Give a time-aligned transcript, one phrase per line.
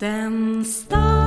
[0.00, 1.19] Den stad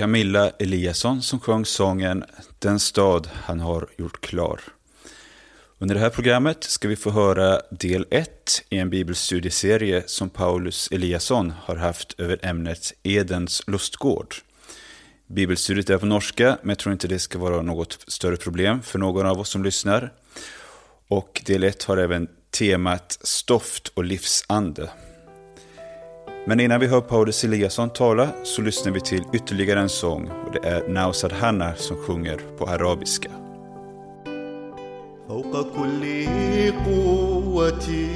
[0.00, 2.24] Camilla Eliasson som sjöng sången
[2.58, 4.60] Den stad han har gjort klar.
[5.78, 10.88] Under det här programmet ska vi få höra del 1 i en bibelstudieserie som Paulus
[10.92, 14.34] Eliasson har haft över ämnet Edens lustgård.
[15.26, 18.98] Bibelstudiet är på norska, men jag tror inte det ska vara något större problem för
[18.98, 20.12] någon av oss som lyssnar.
[21.08, 24.90] Och del 1 har även temat Stoft och livsande.
[26.46, 30.30] Men innan vi hör Paulus Eliasson tala så lyssnar vi till ytterligare en sång.
[30.46, 33.30] Och det är Nausad Hanna som sjunger på arabiska.
[35.30, 36.02] فوق كل
[36.86, 38.08] قوتي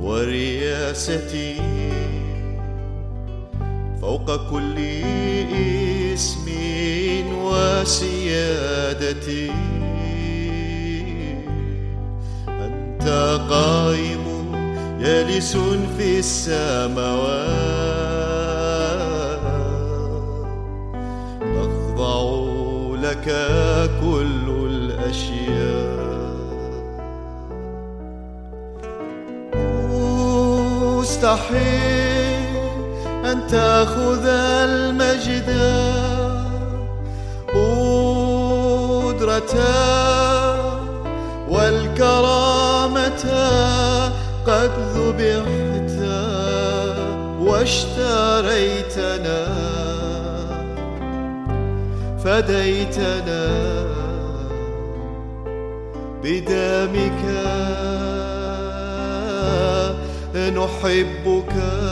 [0.00, 1.56] ورياستي
[4.00, 4.78] فوق كل
[6.14, 6.46] اسم
[7.44, 9.50] وسيادتي
[12.48, 13.06] أنت
[13.50, 14.33] قائم
[15.00, 15.56] جالس
[15.96, 17.54] في السماوات.
[21.42, 22.18] نخضع
[23.02, 23.26] لك
[24.00, 26.04] كل الأشياء.
[30.98, 32.44] مستحيل
[33.24, 35.50] أن تأخذ المجد.
[39.14, 39.54] قدرة
[47.64, 49.40] واشتريتنا
[52.24, 53.44] فديتنا
[56.22, 57.22] بدمك.
[60.34, 61.83] نحبك.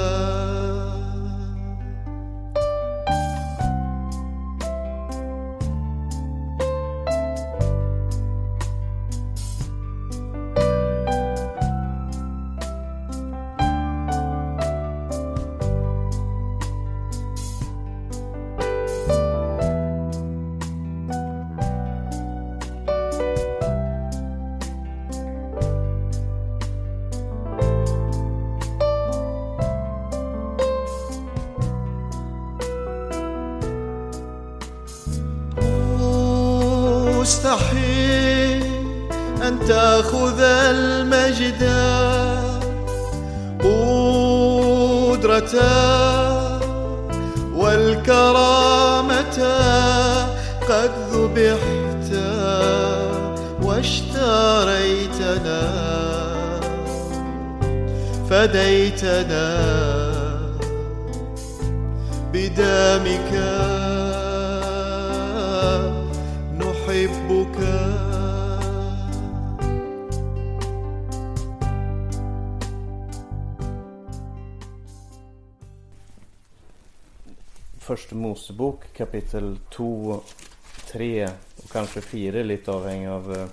[80.92, 81.28] Tre
[81.64, 83.46] och kanske fyra lite avhängig av eh,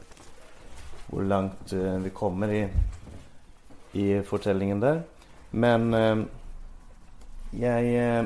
[1.11, 2.67] hur långt eh, vi kommer i,
[3.91, 5.01] i fortällningen där.
[5.49, 6.17] Men eh,
[7.51, 8.25] jag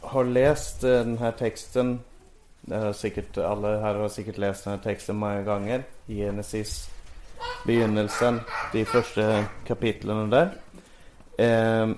[0.00, 2.00] har läst den här texten.
[2.60, 5.82] Det har säkert, alla här har säkert läst den här texten många gånger.
[6.06, 6.88] Genesis
[7.66, 8.40] begynnelsen,
[8.72, 10.50] de första kapitlen där.
[11.38, 11.90] Eh,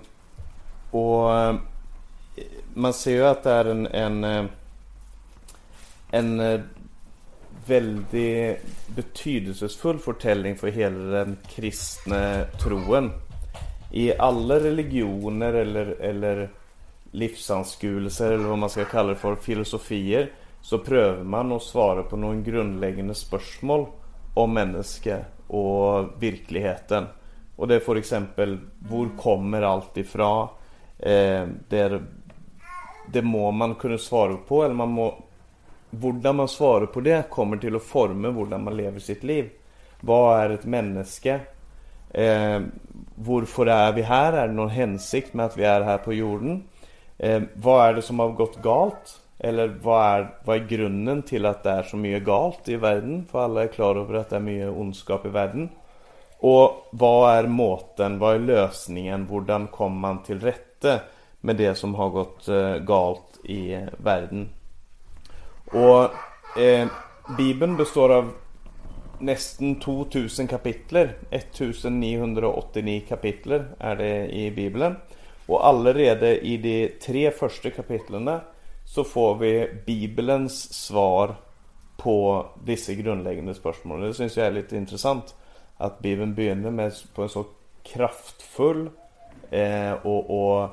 [0.91, 1.31] och
[2.75, 4.49] man ser ju att det är en, en,
[6.15, 6.61] en eh,
[7.67, 8.63] väldigt
[8.97, 13.11] betydelsefull berättelse för hela den kristna troen.
[13.93, 16.51] I alla religioner eller, eller
[17.11, 20.31] livsanskuelser eller vad man ska kalla det för, filosofier,
[20.61, 23.87] så prövar man att svara på någon grundläggande spörsmål
[24.35, 27.07] om människa och verkligheten.
[27.57, 30.49] Och det är för exempel, var kommer allt ifrån?
[30.99, 32.03] Eh, det,
[33.13, 35.25] det må man kunna svara på, eller man må
[36.01, 39.51] Hvordan man svarar på det kommer till att forma hur man lever sitt liv.
[40.01, 41.41] Vad är ett människa?
[42.11, 42.61] Eh,
[43.15, 44.33] varför är vi här?
[44.33, 46.63] Är det någon hänsikt med att vi är här på jorden?
[47.19, 49.21] Eh, vad är det som har gått galt?
[49.39, 53.27] Eller vad är, vad är grunden till att det är så mycket galt i världen?
[53.31, 55.69] För alla är klara över att det är mycket ondskap i världen.
[56.39, 59.27] Och vad är måten, vad är lösningen?
[59.31, 61.01] Hur kommer man till rätta
[61.41, 64.49] med det som har gått eh, galt i eh, världen?
[65.75, 66.11] Och
[66.61, 66.89] eh,
[67.37, 68.33] Bibeln består av
[69.19, 71.17] nästan 2000 kapitler.
[71.31, 74.97] 1989 kapitler är det i Bibeln.
[75.47, 78.41] Och allerede i de tre första kapitlen
[78.85, 81.35] så får vi Bibelns svar
[81.97, 84.01] på dessa grundläggande spörsmål.
[84.01, 85.35] Det syns jag är lite intressant.
[85.77, 87.45] Att Bibeln börjar med på en så
[87.83, 88.91] kraftfull
[89.51, 90.71] eh, och, och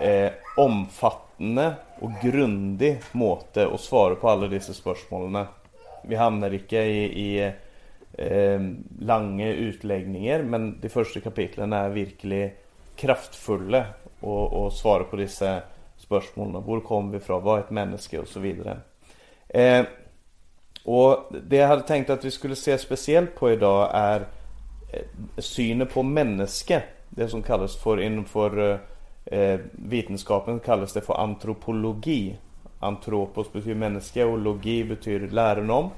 [0.00, 5.46] eh, omfattande och grundig måte att svara på alla dessa spörsmålen.
[6.04, 7.52] Vi hamnar inte i, i
[8.12, 8.60] eh,
[8.98, 12.50] långa utläggningar men de första kapitlen är verkligen
[12.96, 13.84] kraftfulla
[14.20, 15.60] och, och svara på dessa
[15.96, 16.64] spörsmålen.
[16.64, 17.42] Var kommer vi ifrån?
[17.42, 18.20] Vad är ett människa?
[18.20, 18.76] Och så vidare.
[19.48, 19.84] Eh,
[20.84, 24.20] och det jag hade tänkt att vi skulle se speciellt på idag är
[24.92, 25.02] eh,
[25.38, 26.82] synen på människa.
[27.08, 28.78] Det som kallas för inför eh,
[29.24, 32.36] eh, vetenskapen kallas det för antropologi.
[32.78, 35.90] Antropos betyder människa och logi betyder läran om.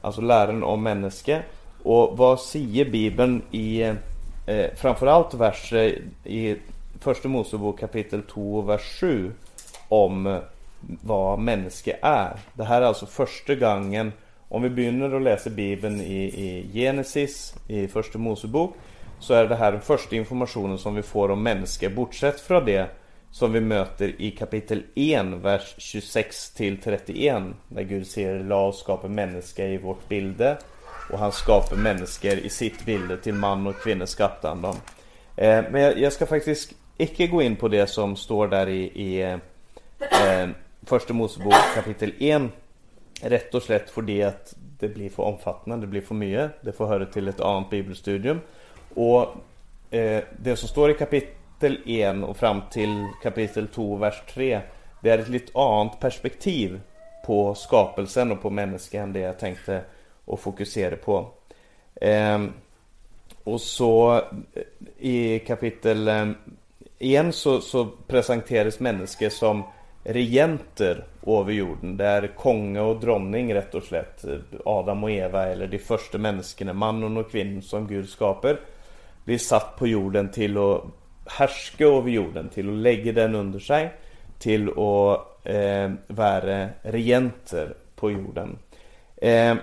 [0.00, 1.42] Alltså läran om människa.
[1.82, 3.82] Och vad säger Bibeln i
[4.46, 5.92] eh, framförallt vers eh,
[6.24, 6.56] i
[7.00, 9.32] Första Mosebok kapitel 2 vers 7
[9.88, 10.38] om eh,
[10.80, 12.36] vad människa är.
[12.54, 14.12] Det här är alltså första gången
[14.48, 18.74] om vi börjar att läsa Bibeln i, i Genesis, i Första Mosebok,
[19.20, 22.90] så är det här den första informationen som vi får om människor bortsett från det
[23.30, 27.42] som vi möter i kapitel 1, vers 26 till 31.
[27.68, 30.58] Där Gud säger la och skapar människa i vårt bilde.
[31.12, 34.76] Och han skapar människor i sitt bilde till man och kvinna skapade han dem.
[35.36, 38.82] Eh, men jag, jag, ska faktiskt icke gå in på det som står där i,
[38.82, 40.48] i eh, eh
[40.82, 42.42] Första Mosebok kapitel 1.
[43.22, 46.50] Rätt och slätt för det att det blir för omfattande, det blir för mycket.
[46.60, 48.40] Det får höra till ett annat bibelstudium.
[48.98, 49.34] Och
[49.90, 54.60] eh, det som står i kapitel 1 och fram till kapitel 2, vers 3
[55.02, 56.80] Det är ett lite annat perspektiv
[57.26, 59.82] på skapelsen och på människan än det jag tänkte
[60.26, 61.30] att fokusera på.
[61.94, 62.44] Eh,
[63.44, 64.62] och så eh,
[64.98, 66.28] i kapitel eh,
[66.98, 69.62] 1 så, så presenteras människor som
[70.04, 71.96] regenter över jorden.
[71.96, 74.24] Det är konge och dronning rätt och slätt.
[74.64, 78.58] Adam och Eva eller de första människorna, mannen och kvinnan som Gud skapar.
[79.28, 80.84] Blir satt på jorden till att
[81.26, 83.92] härska över jorden, till att lägga den under sig,
[84.38, 88.58] till att eh, vara regenter på jorden.
[89.16, 89.56] Eh,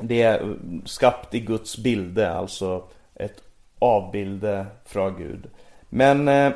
[0.00, 3.42] det är skapt i Guds bilde, alltså ett
[3.78, 5.46] avbilde från Gud.
[5.88, 6.52] Men eh,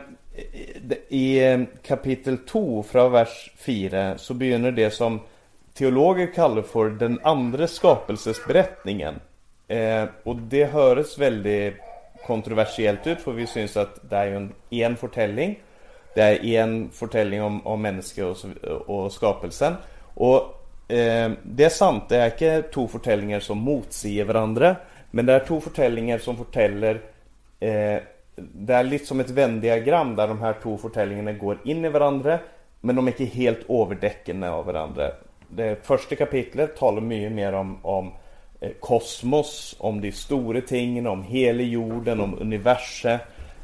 [1.09, 5.21] i eh, kapitel 2 från vers 4 så börjar det som
[5.75, 9.15] teologer kallar för den andra skapelsesberättningen.
[9.69, 11.75] Eh, och det hörs väldigt
[12.27, 15.59] kontroversiellt ut för vi syns att det är ju en, en fortelling.
[16.15, 18.37] Det är en fortelling om, om människa och,
[18.87, 19.75] och skapelsen.
[20.15, 20.37] Och
[20.93, 24.77] eh, det är sant, det är inte två fortellinger som motsier varandra.
[25.11, 26.95] Men det är två fortellinger som forteller
[27.61, 27.99] eh,
[28.37, 32.39] Det är lite som ett vändiagram där de här två berättelserna går in i varandra.
[32.81, 35.11] Men de är inte helt överdäckande av varandra.
[35.49, 38.30] Det första kapitlet talar mycket mer om, om Eh,
[38.61, 43.19] Eh, kosmos, om de stora tingen, om hela jorden, om universum.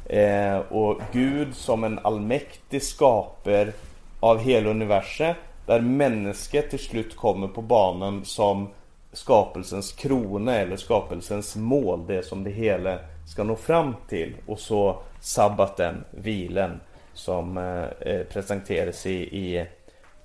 [0.05, 3.73] Eh, och Gud som en allmäktig skaper
[4.19, 5.33] av hela universum.
[5.65, 8.69] Där människan till slut kommer på banan som
[9.13, 12.07] skapelsens krona eller skapelsens mål.
[12.07, 14.35] Det som det hela ska nå fram till.
[14.45, 16.79] Och så sabbaten, vilen,
[17.13, 19.65] som eh presenteras i, i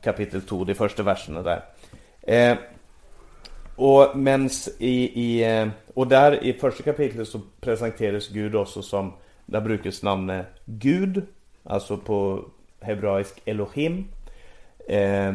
[0.03, 1.63] kapitel 2, de första verserna där.
[2.23, 2.57] Eh,
[3.77, 9.13] och, mens i, i, eh, och där i första kapitlet så presenteras Gud också som,
[9.47, 11.23] där brukas namnet Gud,
[11.65, 12.45] alltså på
[12.81, 14.05] hebraisk Elohim.
[14.89, 15.35] Eh,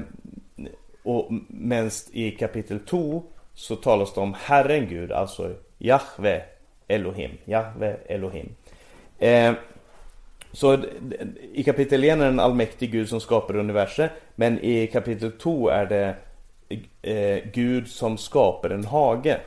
[1.03, 6.41] och mens i kapitel 2 så talas det om Herren Gud, alltså Jahve
[6.88, 7.32] Elohim.
[7.46, 8.50] Jahve Elohim.
[9.20, 9.53] Eh,
[10.51, 10.77] så
[11.53, 14.08] i kapitel 1 är det en allmäktig Gud som skapar universum.
[14.36, 16.15] Men i kapitel 2 är det
[17.02, 19.40] eh, Gud som skapar en hage.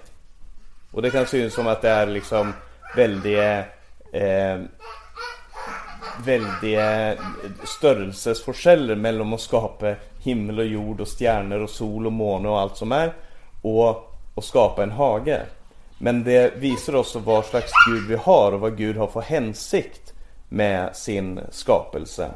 [0.91, 2.53] Och det kan synas som att det är liksom
[2.97, 3.59] väldiga
[4.13, 4.61] eh,
[6.25, 7.17] väldiga
[7.65, 12.77] störrelsesforskjeller mellan att skapa himmel och jord och stjärnor och sol och måne och allt
[12.77, 13.13] som är
[13.63, 15.43] och att skapa en hage.
[15.99, 20.15] Men det visar också vad slags Gud vi har och vad Gud har för hänsikt
[20.49, 22.31] med sin skapelse.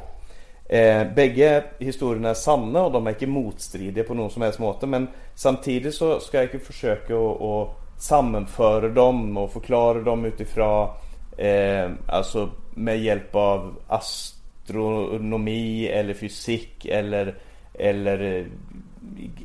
[0.69, 4.87] Eh, bägge historierna är sanna och de är inte motstridiga på någon som helst måte
[4.87, 10.89] men samtidigt så ska jag försöka att sammanföra dem och förklara dem utifrån
[11.37, 17.35] eh, alltså med hjälp av astronomi eller fysik eller
[17.73, 18.47] eller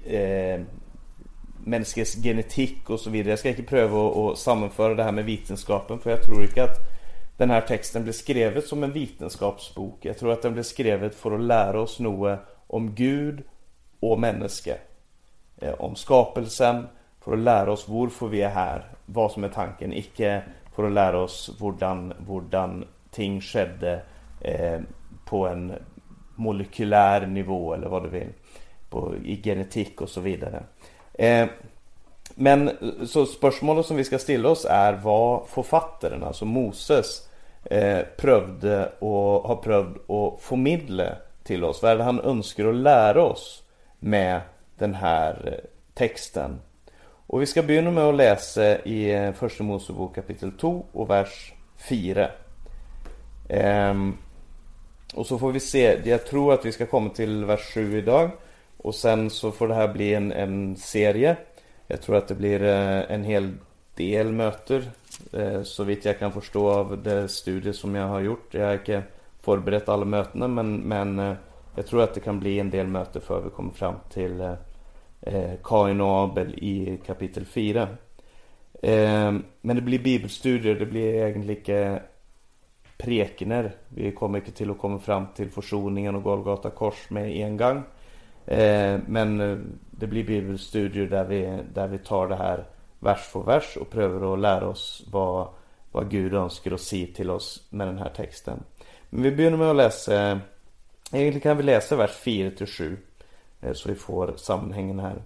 [0.04, 0.60] eh,
[1.64, 3.30] människans genetik och så vidare.
[3.30, 6.89] Jag ska inte pröva att sammanföra det här med vetenskapen för jag tror inte att
[7.40, 10.04] den här texten blev skrivet som en vetenskapsbok.
[10.04, 13.42] Jag tror att den blev skrivet för att lära oss något om Gud
[14.00, 14.74] och människa.
[15.58, 16.86] Eh, om skapelsen,
[17.20, 20.42] för att lära oss varför vi är här, vad som är tanken, icke
[20.74, 24.02] för att lära oss hurdan, hurdan ting skedde
[24.40, 24.80] eh,
[25.24, 25.72] på en
[26.36, 28.32] molekylär nivå eller vad du vill.
[28.90, 30.62] På, I genetik och så vidare.
[31.14, 31.48] Eh,
[32.34, 32.70] men
[33.06, 37.29] så spörsmålet som vi ska stilla oss är vad författaren, alltså Moses,
[37.64, 41.82] eh, prövde och har prövd att förmedla till oss.
[41.82, 43.62] Vad är det han önskar att lära oss
[43.98, 44.40] med
[44.78, 46.60] den här eh, texten?
[47.26, 51.52] Och vi ska börja med att läsa i eh, Första Mosebok kapitel 2 och vers
[51.88, 52.30] 4.
[53.48, 54.16] Ehm,
[55.14, 58.30] och så får vi se, jag tror att vi ska komma till vers 7 idag.
[58.76, 61.36] Och sen så får det här bli en, en serie.
[61.86, 63.54] Jag tror att det blir eh, en hel
[63.94, 64.90] del möter
[65.32, 68.54] Eh, så vitt jag kan förstå av de studier som jag har gjort.
[68.54, 69.02] Jag har inte
[69.40, 71.34] förberett alla mötena men, men eh,
[71.76, 74.54] jag tror att det kan bli en del möten för vi kommer fram till eh,
[75.20, 77.88] eh, Kain och Abel i kapitel 4.
[78.82, 81.98] Eh, men det blir bibelstudier, det blir egentligen
[82.98, 83.72] prekener.
[83.88, 87.82] Vi kommer inte till att komma fram till försoningen och Golgata kors med en gång.
[88.46, 89.58] Eh, men eh,
[89.90, 92.64] det blir bibelstudier där vi, där vi tar det här
[93.00, 95.48] vers för vers och prövar att lära oss vad,
[95.92, 98.62] vad Gud önskar att säga till oss med den här texten.
[99.10, 100.40] Men vi börjar med att läsa,
[101.12, 102.96] egentligen kan vi läsa vers 4 till 7
[103.60, 105.22] eh, så vi får sammanhängen här.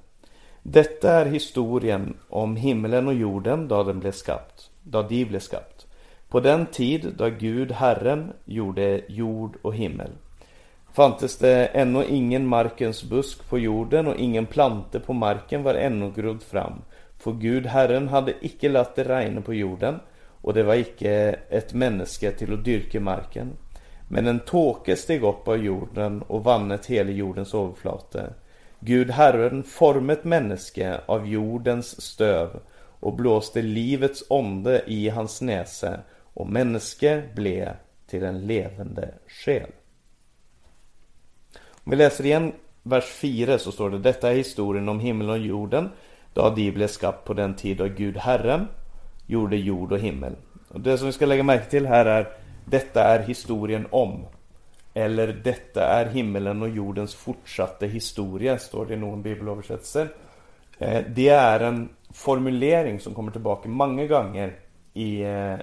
[0.63, 5.87] Detta är historien om himlen och jorden då den blev skapt, då de blev skapt.
[6.29, 10.11] På den tid då Gud, Herren, gjorde jord och himmel.
[10.93, 16.11] Fanns det ännu ingen markens busk på jorden och ingen plante på marken var ännu
[16.11, 16.73] grodd fram.
[17.25, 20.01] För Gud, Herren, hade icke lagt det regna på jorden,
[20.41, 23.57] och det var icke ett människa till att dyrka marken.
[24.09, 28.35] Men en tåke steg upp av jorden och vannet hela jordens överflate.
[28.81, 32.61] Gud, Herren, formet människa av jordens stöv
[33.01, 36.01] och blåste livets onde i hans näse
[36.35, 37.69] och människa blev
[38.07, 39.71] till en levande själ.
[41.85, 42.53] Om vi läser igen
[42.83, 45.91] vers 4 så står det Detta är historien om himlen och jorden
[46.35, 48.69] då de blev skapt på den tid då Gud Herren
[49.27, 50.37] gjorde jord och himmel.
[50.69, 52.29] Och det som vi ska lägga märke till här är
[52.65, 54.25] Detta är historien om
[54.95, 60.09] eller Detta är himmelen och jordens fortsatta historia står det i någon bibelöversättelse.
[60.79, 64.57] Eh, det är en formulering som kommer tillbaka många gånger
[64.93, 65.55] i eh,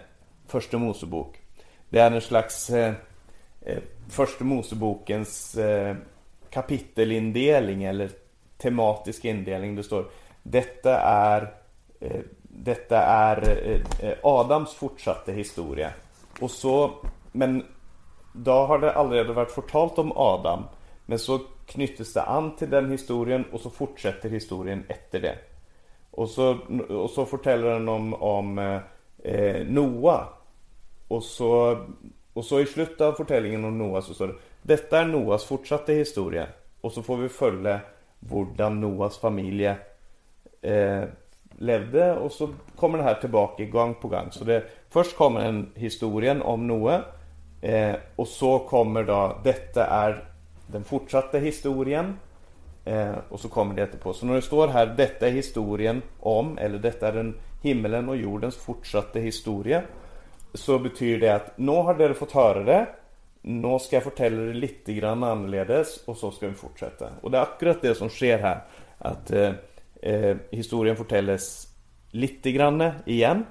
[0.48, 1.40] Första Mosebok.
[1.90, 2.94] Det är en slags eh,
[4.10, 5.58] Första Mosebokens
[6.50, 8.10] kapitelindelning eller
[8.58, 9.76] tematisk indelning.
[9.76, 10.06] Det står
[10.44, 11.54] detta är
[12.00, 12.22] eh,
[12.54, 15.92] Detta är eh, eh, Adams fortsatta historia.
[16.42, 16.92] Och så,
[17.32, 17.66] men
[18.34, 20.64] då har det aldrig varit fortalt om Adam.
[21.06, 25.38] Men så knyttes det an till den historien och så fortsätter historien efter det.
[26.12, 26.58] Och så,
[26.90, 28.58] och så fortäller den om, om
[29.24, 30.28] eh, Noa.
[31.08, 31.78] Och så,
[32.34, 35.92] och så i slutet av berättelsen om Noa så står det Detta är Noas fortsatta
[35.92, 36.48] historia.
[36.82, 37.80] Och så får vi följa
[38.30, 39.76] hur Noas familj
[40.62, 41.04] eh,
[41.58, 44.28] levde och så kommer det här tillbaka gång på gång.
[44.32, 47.02] Så det, först kommer en historien om Noe
[47.62, 50.24] eh, och så kommer då detta är
[50.68, 52.20] den fortsatta historien
[52.86, 54.14] eh, och så kommer det på.
[54.14, 58.18] Så när det står här detta är historien om eller detta är den himmelen och
[58.18, 59.82] jordens fortsatta historia
[60.54, 62.88] så betyder det att nu har ni fått höra det
[63.42, 67.10] nu ska jag fortälla det lite grann annorledes och så ska vi fortsätta.
[67.22, 68.62] Och det är akkurat det som sker här.
[68.98, 69.52] Att eh,
[70.02, 71.68] eh, historien fortälles
[72.12, 73.46] lite grann igen.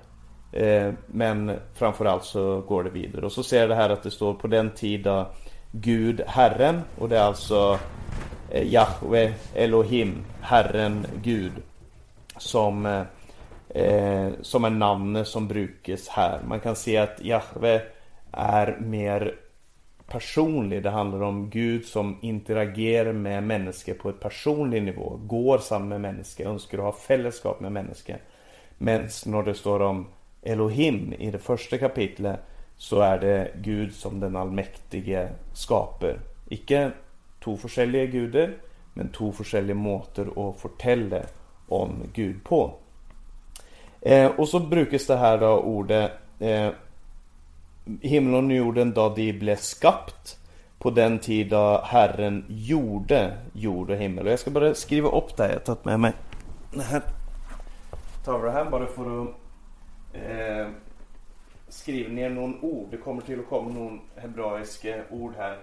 [0.52, 3.26] Eh, men framförallt så går det vidare.
[3.26, 5.24] Och så ser jag det här att det står på den tiden
[5.72, 6.80] Gud, Herren.
[6.98, 7.78] Och det är alltså
[8.50, 11.52] eh, Jahwe, Elohim, Herren, Gud.
[12.36, 13.02] Som, eh,
[13.84, 16.40] eh, som är namnet som brukas här.
[16.46, 17.82] Man kan se att Jahwe
[18.32, 19.34] är mer
[20.10, 20.82] personlig.
[20.82, 25.20] Det handlar om Gud som interagerar med människor på ett personlig nivå.
[25.22, 28.16] Går samman med människor, önskar att ha fällskap med människor.
[28.78, 30.06] Men när det står om
[30.42, 32.40] Elohim i det första kapitlet
[32.76, 36.18] så är det Gud som den allmäktige skapar.
[36.48, 36.90] Icke
[37.44, 38.54] två olika gudar,
[38.94, 41.20] men två olika måter att fortälla
[41.68, 42.74] om Gud på.
[44.00, 46.68] Eh, och så brukas det här då ordet eh,
[48.02, 50.38] himlen och jorden då de blev skapt
[50.78, 54.26] på den tid då Herren gjorde jord och himmel.
[54.26, 55.50] Och jag ska bara skriva upp det här.
[55.50, 56.12] Jag har tagit med mig
[56.70, 57.02] den här
[58.24, 59.28] tavlan här bara för att
[60.12, 60.68] eh,
[61.68, 62.88] skriva ner någon ord.
[62.90, 65.58] Det kommer till att komma någon hebraiska ord här.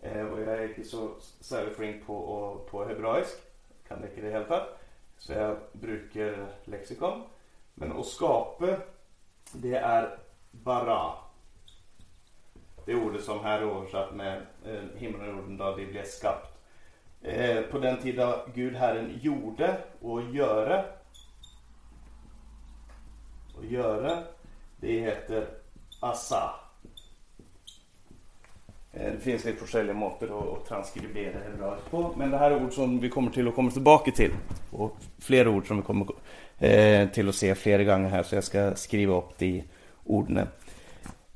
[0.00, 1.08] Eh, och jag är inte så
[1.40, 3.36] särskilt flink på, på hebraisk.
[3.88, 4.62] Kan inte det helt.
[5.18, 7.22] Så jag brukar lexikon.
[7.74, 8.66] Men att skapa,
[9.52, 10.18] det är
[10.50, 11.29] bara.
[12.90, 16.58] Det ordet som här är översatt med eh, himlen och jorden då det blev skapt.
[17.22, 20.84] Eh, på den tiden Gud Herren gjorde och göra.
[23.56, 24.18] Och göra,
[24.80, 25.46] det heter
[26.00, 26.50] asa.
[28.92, 32.14] Eh, det finns lite olika måter att transkribera hebraiskt på.
[32.16, 34.32] Men det här är ord som vi kommer till att komma tillbaka till.
[34.70, 36.06] Och flera ord som vi kommer
[36.58, 38.22] eh, till att se flera gånger här.
[38.22, 39.64] Så jag ska skriva upp de
[40.04, 40.48] orden.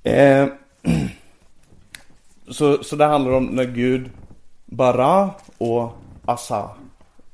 [0.02, 0.48] Eh,
[2.48, 4.10] Så, så det handlar om när Gud
[4.64, 5.92] bara och
[6.24, 6.70] asa,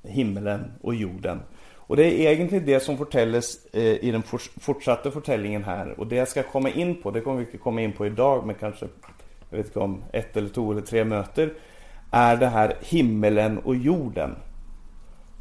[0.02, 1.40] himlen och jorden.
[1.74, 4.22] Och det är egentligen det som fortälles eh, i den
[4.60, 6.00] fortsatta förtällningen här.
[6.00, 8.46] Och det jag ska komma in på, det kommer vi inte komma in på idag,
[8.46, 8.86] men kanske,
[9.50, 11.52] jag vet inte om ett eller två eller tre möter,
[12.10, 14.36] är det här himmelen och jorden.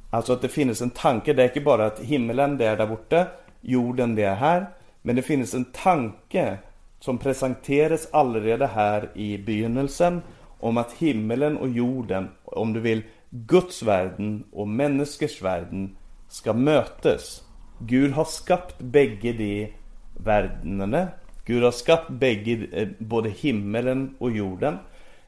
[0.10, 2.88] Alltså att det finns en tanke, det är inte bara att himmelen det är där
[2.88, 3.26] borta,
[3.62, 4.66] jorden det är här.
[5.02, 6.58] Men det finns en tanke
[7.00, 10.22] som presenteras allerede här i begynnelsen
[10.60, 17.44] om att himmelen och jorden, om du vill, Guds världen och människors världen ska mötas.
[17.80, 19.74] Gud har skapat bägge de
[20.18, 21.08] världarna.
[21.46, 24.78] Gud har skapat bägge, eh, både himmelen och jorden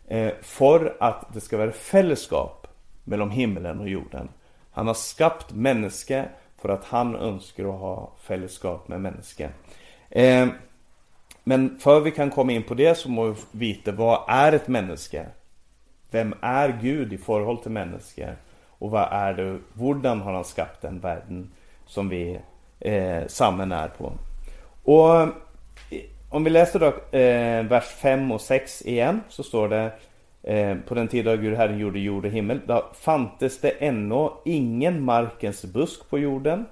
[0.07, 2.67] eh, för att det ska vara fällskap
[3.03, 4.29] mellan himmelen och jorden.
[4.71, 6.25] Han har skapat människa
[6.61, 9.49] för att han önskar att ha fällskap med människa.
[10.09, 10.47] Eh,
[11.43, 14.67] men för vi kan komma in på det så måste vi veta vad är ett
[14.67, 15.25] människa?
[16.11, 18.35] Vem är Gud i förhållande till människor?
[18.67, 21.51] Och vad är det, hurdan har han skapat den världen
[21.85, 22.39] som vi
[22.79, 24.13] eh, samman är på?
[24.83, 25.29] Och eh,
[26.29, 29.91] om vi läser då eh, vers 5 och 6 igen så står det
[30.43, 34.29] eh, På den tid då Gud Herren gjorde jord och himmel då fantes det ännu
[34.45, 36.65] ingen markens busk på jorden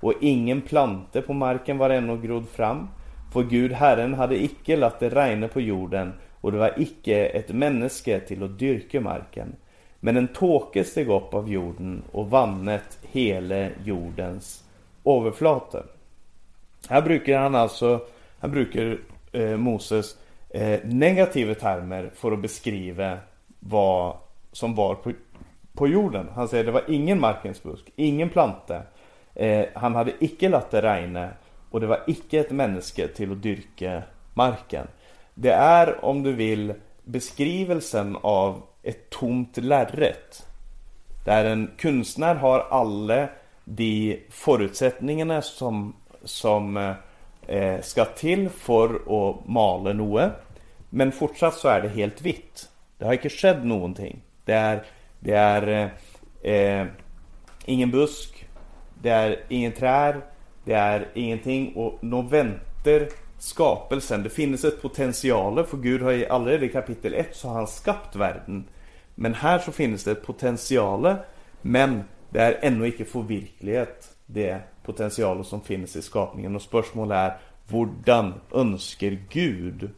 [0.00, 2.88] och ingen plante på marken var ännu grodd fram
[3.32, 7.48] för Gud Herren hade icke lagt det regna på jorden och det var icke ett
[7.48, 9.56] människa till att dyrka marken.
[10.00, 14.64] Men en tåke steg upp av jorden och vannet hela jordens
[15.04, 15.82] överflate.
[16.88, 18.00] Här brukar han alltså,
[18.40, 18.98] här brukar
[19.32, 20.16] eh, Moses
[20.50, 23.18] eh, negativa termer för att beskriva
[23.60, 24.16] vad
[24.52, 25.12] som var på,
[25.72, 26.28] på jorden.
[26.34, 28.82] Han säger det var ingen markens busk, ingen plante.
[29.34, 31.28] Eh, han hade icke latt det regna
[31.72, 34.02] och det var icke ett människa till att dyrka
[34.34, 34.86] marken.
[35.34, 40.46] Det är, om du vill, beskrivelsen av ett tomt lärret.
[41.24, 43.28] Där en konstnär har alla
[43.64, 46.94] de förutsättningarna som, som
[47.46, 50.32] eh, ska till för att mala något.
[50.90, 52.68] Men fortsatt så är det helt vitt.
[52.98, 54.20] Det har inte skett någonting.
[54.44, 54.84] Det är,
[55.20, 55.90] det är
[56.42, 56.86] eh, eh
[57.64, 58.46] ingen busk,
[59.02, 60.20] det är ingen träd
[60.64, 64.22] det är ingenting och noventer väntar skapelsen.
[64.22, 67.66] Det finns ett potential för Gud har i allerede i kapitel 1 så har han
[67.66, 68.64] skapat världen.
[69.14, 71.14] Men här så finns det ett potential
[71.62, 77.38] men det är ännu inte förverkligat det potential som finns i skapningen och spörsmålet är
[77.68, 79.90] Hvordan önskar Gud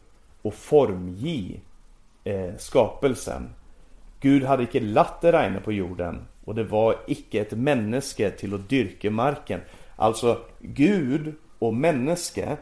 [0.43, 1.59] att formge
[2.23, 3.49] eh, skapelsen?
[4.19, 8.53] Gud hade inte latt det regna på jorden och det var icke ett människa till
[8.53, 9.61] att dyrka marken.
[9.95, 12.57] Alltså Gud och människa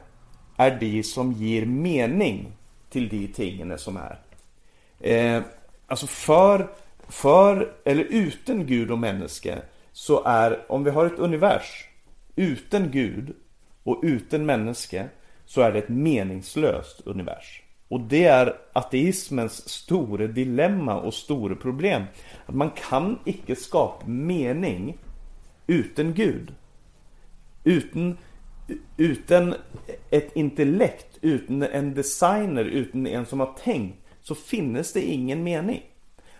[0.57, 2.51] är de som ger mening
[2.89, 4.19] till de tingen som är.
[4.99, 5.43] Eh,
[5.87, 6.69] alltså för,
[7.07, 9.57] för, eller utan Gud och människa
[9.91, 11.87] så är, om vi har ett univers
[12.35, 13.35] utan Gud
[13.83, 15.05] och utan människa
[15.45, 17.63] så är det ett meningslöst univers.
[17.87, 22.03] Och det är ateismens stora dilemma och stora problem.
[22.45, 24.97] Att man kan icke skapa mening
[25.67, 26.53] utan Gud.
[27.63, 28.17] Utan,
[28.97, 29.55] utan
[30.09, 35.81] ett intellekt, utan en designer, utan en som har tänkt så finns det ingen mening.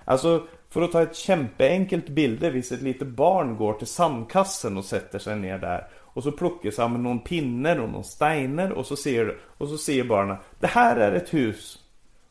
[0.06, 4.86] Alltså, för att ta ett kämpeenkelt bild, visst ett litet barn går till sandkassen och
[4.86, 8.96] sätter sig ner där och så plockar samman någon pinne och någon steiner och så
[8.96, 11.80] ser, och så ser barnen Det här är ett hus.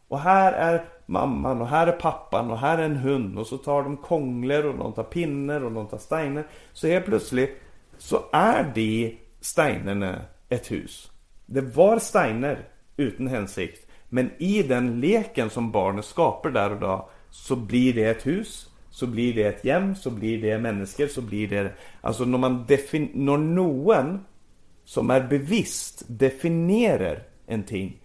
[0.09, 3.59] Och här är mamman och här är pappan och här är en hund och så
[3.59, 6.45] tar de kongler och de tar pinnar och de tar steiner.
[6.73, 7.62] Så helt plötsligt
[8.03, 11.11] så är de Steinerne ett hus.
[11.47, 13.87] Det var steiner utan hänsikt.
[14.09, 18.71] Men i den leken som barnet skapar där och då så blir det ett hus,
[18.91, 21.73] så blir det ett hem, så blir det människor, så blir det...
[22.01, 22.67] Alltså när man.
[22.69, 24.25] När någon
[24.85, 28.01] som är bevisst definierar en ting,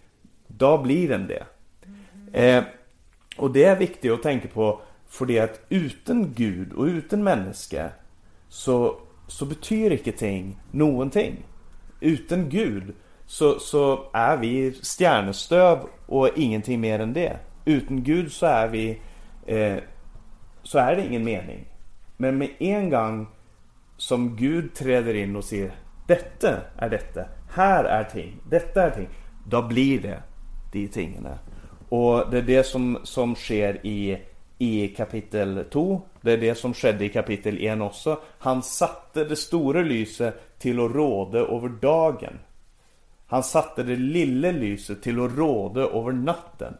[0.46, 1.46] då blir den det.
[2.32, 2.64] Eh,
[3.36, 7.90] och det är viktigt att tänka på för det att utan Gud och utan människa
[8.48, 11.46] så så betyder inte ting någonting.
[12.00, 12.94] Utan Gud
[13.26, 17.38] så, så är vi stjärnestöv och ingenting mer än det.
[17.64, 19.00] Utan Gud så är vi
[19.46, 19.76] eh,
[20.62, 21.64] så är det ingen mening.
[22.16, 23.26] Men med en gång
[23.96, 25.72] som Gud träder in och säger
[26.06, 29.08] Detta är detta, här är ting, detta är ting.
[29.46, 30.22] Då blir det
[30.72, 31.28] de tingen.
[31.88, 34.18] Och det är det som, som sker i
[34.58, 36.02] i kapitel 2.
[36.28, 38.20] Det är det som skedde i kapitel 1 också.
[38.38, 42.38] Han satte det stora lyset till att råda över dagen.
[43.26, 46.74] Han satte det lilla lyset till att råda över natten.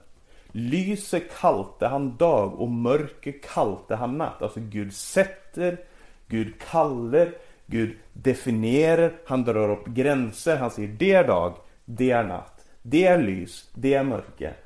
[0.52, 4.42] Lyset kalte han dag och mörker kalte han natt.
[4.42, 5.78] Alltså Gud sätter,
[6.26, 7.32] Gud kallar,
[7.66, 13.06] Gud definierar, han drar upp gränser, han säger det är dag, det är natt, det
[13.06, 14.56] är lys, det är mörker.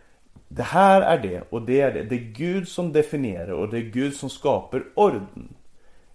[0.54, 2.02] Det här är det och det är det.
[2.02, 5.54] Det är Gud som definierar och det är Gud som skapar orden.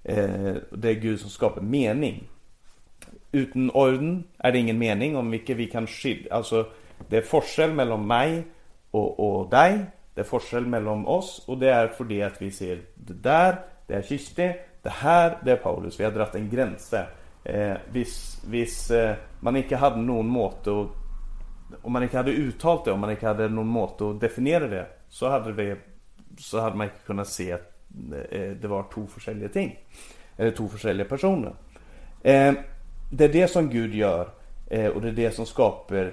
[0.04, 2.28] Eh, det är Gud som skapar mening.
[3.32, 6.34] Utan orden är det ingen mening om vilket vi kan skilja.
[6.34, 6.66] Alltså
[7.10, 8.44] det är forskel mellan mig
[8.92, 9.80] och, och dig.
[10.14, 13.60] Det är forskel mellan oss och det är för det att vi ser det där,
[13.88, 16.00] det är Kirsti, det här, det är Paulus.
[16.00, 17.10] Vi har dragit en gräns där.
[17.44, 21.07] Eh, hvis, hvis eh, man inte hade någon måte att
[21.82, 24.88] om man inte hade uttalat det, om man inte hade någon mått att definiera det
[25.10, 25.76] så hade, vi,
[26.38, 27.74] så hade man inte kunnat se att
[28.32, 29.80] eh, det var två olika ting.
[30.38, 31.54] Eller två olika personer.
[32.24, 32.54] Eh,
[33.12, 34.30] det är det som Gud gör
[34.70, 36.12] eh, och det är det som skapar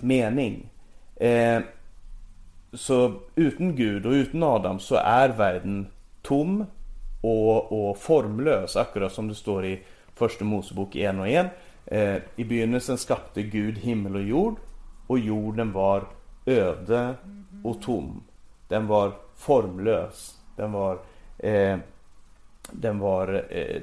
[0.00, 0.70] mening.
[2.72, 5.86] Så utan Gud och utan Adam så är världen
[6.22, 6.64] tom
[7.20, 9.82] och, och formlös, akkurat som det står i
[10.14, 11.46] Första Mosebok 1 och 1.
[12.36, 14.56] I begynnelsen skapade Gud himmel och jord
[15.10, 16.04] och jorden var
[16.46, 17.14] öde
[17.64, 18.22] och tom.
[18.68, 20.38] Den var formlös.
[20.56, 20.98] Den var,
[21.38, 21.78] eh,
[22.70, 23.82] den var eh, eh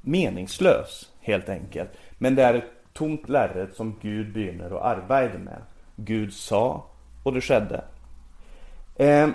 [0.00, 1.90] meningslös helt enkelt.
[2.18, 5.62] Men det är ett tomt lärret som Gud begynner att arbeta med.
[5.96, 6.86] Gud sa
[7.22, 7.84] och det skedde.
[8.96, 9.28] Eh,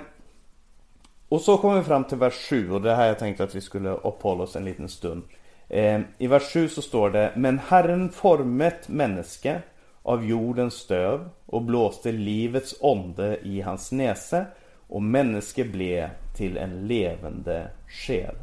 [1.29, 3.61] och så kommer vi fram till vers 7 och det här jag tänkte att vi
[3.61, 5.23] skulle uppehålla oss en liten stund.
[5.67, 9.61] Eh, I vers 7 så står det Men Herren formet människa
[10.09, 14.45] av jordens stöv och blåste livets onde i hans näse
[14.87, 18.35] och människa blev till en levande själ.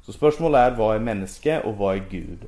[0.00, 2.38] Så spörsmålet är vad är människa och vad är Gud?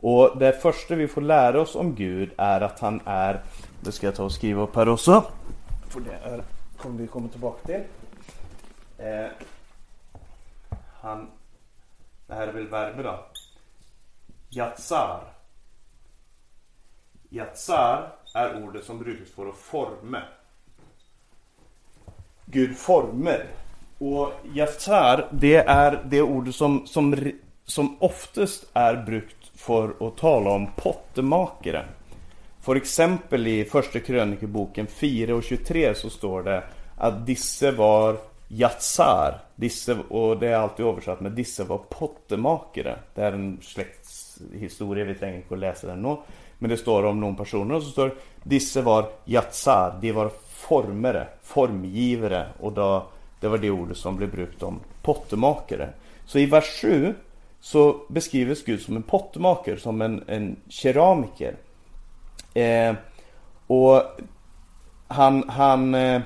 [0.00, 3.42] Och det första vi får lära oss om Gud är att han är,
[3.80, 5.24] det ska jag ta och skriva upp här också.
[5.88, 6.42] För det är,
[6.76, 7.82] kommer vi komma tillbaka till.
[8.98, 9.26] Eh,
[11.00, 11.30] han,
[12.26, 13.18] det här är väl verbet då.
[14.50, 15.33] Yatsar
[17.34, 20.22] Yatsar är ordet som brukas för att forma.
[22.46, 23.46] Gud former.
[23.98, 27.32] Och yatsar, det är det ordet som, som,
[27.64, 31.86] som oftast är brukt för att tala om pottemakare.
[32.60, 36.64] För exempel i första krönikeboken 4 och 23 så står det
[36.98, 38.16] att disse var
[38.48, 39.40] yatsar.
[39.56, 42.98] Disse, och det är alltid översatt med disse var pottemakare.
[43.14, 46.16] Det är en släktshistoria, vi tänker inte läsa den nu.
[46.64, 51.28] Men det står om någon person, och så står Disse var jatsar, de var formare,
[51.42, 53.06] formgivare och då,
[53.40, 55.88] det var det ordet som blev brukt om pottemakare.
[56.26, 57.14] Så i vers 7
[57.60, 61.56] så beskrivs Gud som en pottemakare, som en, en keramiker.
[62.54, 62.94] Eh,
[63.66, 64.02] och
[65.08, 66.22] han, han, eh,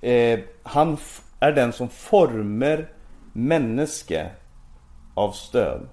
[0.00, 0.96] eh han
[1.40, 2.88] är den som formar
[3.32, 4.26] människa
[5.14, 5.88] av stöd.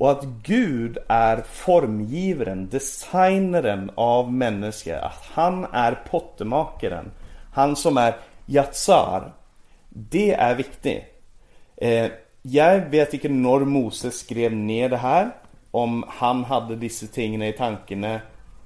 [0.00, 4.94] Och att Gud är formgivaren, designeren av människor.
[4.94, 7.10] Att han är pottemakaren.
[7.52, 9.32] Han som är Yatsar.
[9.88, 11.02] Det är viktigt.
[11.76, 12.06] Eh,
[12.42, 15.30] jag vet inte när Moses skrev ner det här.
[15.70, 18.20] Om han hade dessa ting i tankarna.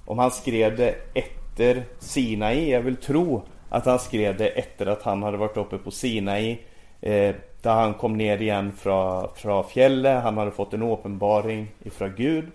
[0.05, 2.71] Om han skrev det efter Sinai.
[2.71, 6.59] Jag vill tro att han skrev det efter att han hade varit uppe på Sinai.
[7.01, 12.13] Eh, där han kom ner igen från, från fjället, han hade fått en uppenbaring ifrån
[12.17, 12.51] Gud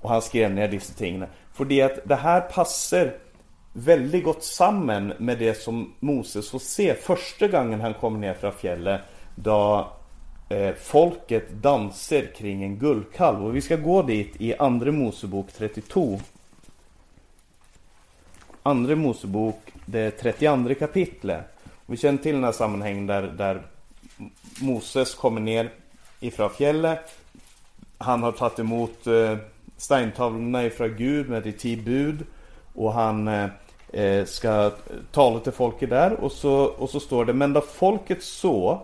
[0.00, 1.24] och han skrev ner dessa ting.
[1.52, 3.14] För det att det här passar
[3.72, 8.52] väldigt gott samman med det som Moses får se första gången han kommer ner från
[8.52, 9.00] fjället
[9.34, 9.88] då
[10.48, 13.46] eh, folket dansar kring en guldkalv.
[13.46, 16.20] Och vi ska gå dit i Andra Mosebok 32.
[18.62, 21.44] Andra Mosebok, det 32 kapitlet.
[21.86, 23.62] Vi känner till den här sammanhangen där, där
[24.60, 25.70] Moses kommer ner
[26.20, 27.14] ifrån fjället.
[27.98, 29.36] Han har tagit emot eh,
[29.76, 32.26] steintavlorna ifrån Gud med de tio bud.
[32.74, 33.48] Och han eh,
[33.92, 34.72] eh, ska
[35.12, 36.12] tala till folket där.
[36.12, 38.82] Och så, och så står det, men då folket så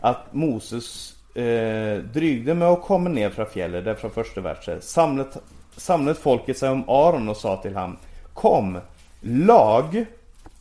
[0.00, 4.82] att Moses eh, drygde med att komma ner från fjället, det är från första versen.
[4.82, 5.36] Samlet,
[5.76, 7.96] samlet folket sig om Aron och sa till honom
[8.34, 8.78] Kom,
[9.20, 10.04] lag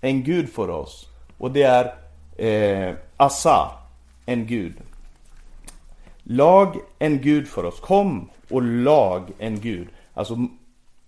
[0.02, 1.10] en gud för oss.
[1.38, 1.94] Och det är
[2.38, 3.72] eh, Asa,
[4.26, 4.74] en gud.
[6.24, 7.80] Lag en gud för oss.
[7.80, 9.88] Kom och lag en gud.
[10.14, 10.34] Alltså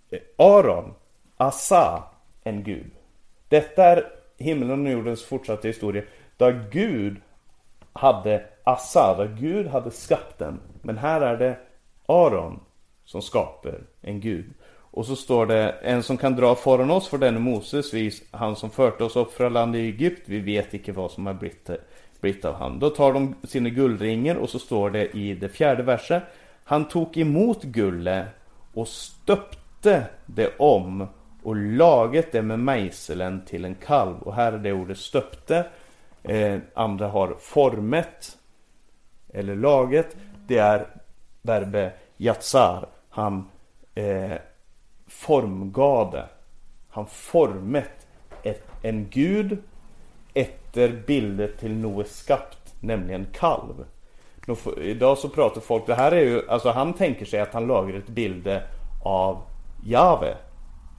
[0.09, 0.93] eh, Aron,
[1.37, 2.03] Asa,
[2.43, 2.91] en gud.
[3.49, 4.03] Detta är
[4.37, 6.03] himlen och jordens fortsatta historia.
[6.37, 7.17] Där Gud
[7.93, 10.59] hade Asa, där Gud hade skapat den.
[10.81, 11.57] Men här är det
[12.05, 12.59] Aron
[13.05, 14.53] som skapar en gud.
[14.91, 18.23] Och så står det En som kan dra föran oss för denne Moses, vis.
[18.31, 21.33] han som förte oss upp från landet i Egypt, vi vet inte vad som har
[21.33, 21.69] blivit,
[22.21, 22.79] blivit av han.
[22.79, 26.23] Då tar de sina guldringar och så står det i det fjärde verset
[26.63, 28.27] Han tog emot guldet
[28.73, 31.07] och stöpte det om
[31.43, 34.21] och laget det med mejseln till en kalv.
[34.21, 35.65] Och här är det ordet stöpte.
[36.23, 38.37] Eh, andra har formet
[39.33, 40.15] eller laget.
[40.47, 40.87] Det är
[41.41, 42.85] verbet jatsar.
[43.09, 43.49] Han
[43.95, 44.37] eh,
[45.07, 46.25] formgade.
[46.89, 48.07] Han formet
[48.43, 49.57] ett, en gud
[50.77, 53.85] efter bildet till Noes skapt, nämligen kalv.
[54.81, 57.95] Idag så pratar folk, det här är ju, alltså han tänker sig att han lagar
[57.95, 58.63] ett bilde
[59.03, 59.41] av
[59.83, 60.37] Jave,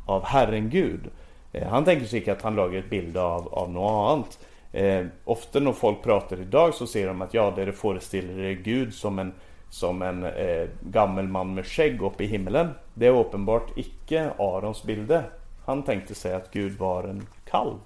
[0.06, 1.10] av Herren Gud.
[1.52, 4.38] Eh, han tänker sig att han lagar ett bild av, av något annat.
[4.72, 9.18] Eh, ofta när folk pratar idag så ser de att ja, det föreställer Gud som
[9.18, 9.32] en,
[9.70, 12.68] som en eh, gammal man med skägg uppe i himlen.
[12.94, 15.30] Det är uppenbart icke Arons bilder.
[15.64, 17.78] Han tänkte sig att Gud var en kalv.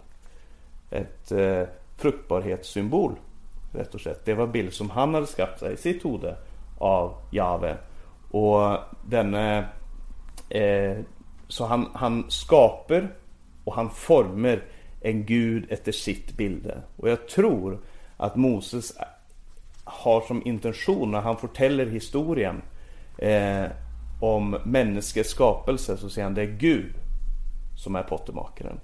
[0.91, 1.63] Ett eh,
[2.03, 3.15] fruktbarhetssymbol.
[3.73, 4.25] Rätt och slett.
[4.25, 6.37] Det var bild som han hade skapat sig i sitt hode
[6.79, 7.77] av Jave.
[8.31, 9.69] Och denne
[10.49, 10.99] eh,
[11.49, 13.15] Så han, han skapar
[13.65, 14.62] och han formar
[15.01, 16.83] en gud efter sitt bilde.
[16.97, 17.79] Och jag tror
[18.17, 18.99] att Moses
[19.85, 22.62] har som intention när han fortäller historien
[23.19, 23.65] eh,
[24.21, 26.95] om människors skapelse så säger han det är Gud
[27.77, 28.81] som är pottermakaren.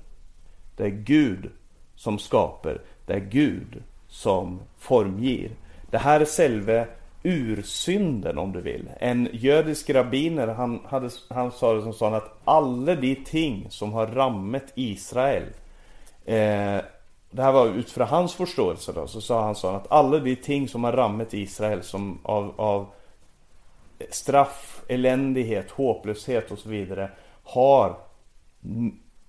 [0.76, 1.50] Det är Gud
[1.94, 2.82] som skapar.
[3.08, 5.50] Det är Gud som formger.
[5.90, 6.86] Det här är själva
[7.22, 8.90] ursynden om du vill.
[9.00, 13.92] En judisk rabbiner han, hade, han sa det som så att alla de ting som
[13.92, 15.42] har rammet Israel
[16.24, 16.80] eh,
[17.30, 20.68] Det här var utifrån hans förståelse då, så sa han så att alla de ting
[20.68, 22.86] som har rammet Israel som av, av
[24.10, 27.10] straff, eländighet, hopplöshet och så vidare
[27.44, 27.96] har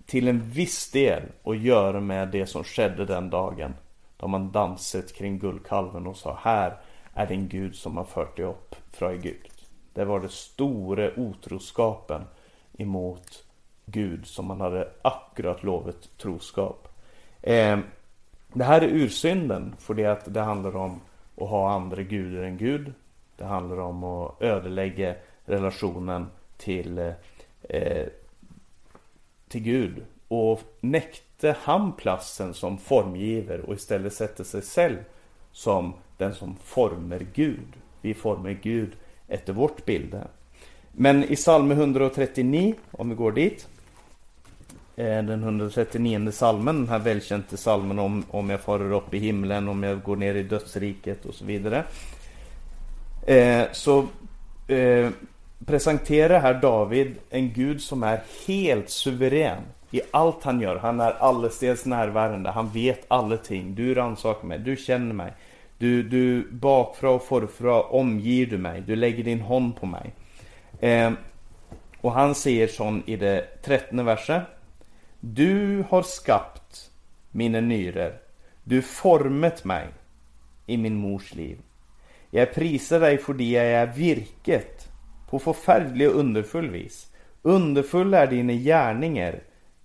[0.10, 3.74] till en viss del att göra med det som skedde den dagen.
[4.18, 6.78] Då man dansat kring guldkalven och sa här
[7.14, 9.66] är din gud som har fört dig upp från Egypt.
[9.94, 12.22] Det var det stora otroskapen
[12.78, 13.44] emot
[13.86, 16.88] Gud som man hade akkurat lovat troskap.
[17.42, 17.80] Eh,
[18.54, 21.02] det här är ursynden för det att det handlar om
[21.38, 22.94] att ha andra gudar än Gud.
[23.38, 27.14] Det handlar om att ödelägga relationen till,
[27.62, 28.08] eh,
[29.50, 30.06] till Gud.
[30.28, 34.98] Och näckte han platsen som formgiver och istället sätter sig själv
[35.52, 37.68] som den som formar Gud.
[38.02, 38.92] Vi formar Gud
[39.28, 40.28] efter vårt bilde.
[40.92, 43.68] Men i psalm 139, om vi går dit.
[44.96, 49.68] Eh, den 139 salmen, den här välkända salmen om, om jag farer upp i himlen,
[49.68, 51.84] om jag går ner i dödsriket och så vidare.
[53.28, 54.08] Eh, så
[54.68, 55.10] eh,
[55.66, 60.76] presenterar här David en Gud som är helt suverän i allt han gör.
[60.76, 63.76] Han är allestädes närvarande, han vet allting.
[63.76, 65.34] Du rannsakar mig, du känner mig.
[65.78, 70.14] Du, du bakfra och förfra omger du mig, du lägger din hand på mig.
[70.80, 71.12] Eh,
[72.02, 74.44] och han säger sån i det trettonde verset.
[75.20, 76.92] Du har skapt
[77.32, 78.20] mina nyrer.
[78.64, 79.88] Du formet mig
[80.66, 81.58] i min mors liv.
[82.30, 84.79] Jag prisar dig för det jag är virket
[85.30, 87.08] på förfärlig och underfull vis.
[87.42, 89.40] Underfulla är dina gärningar,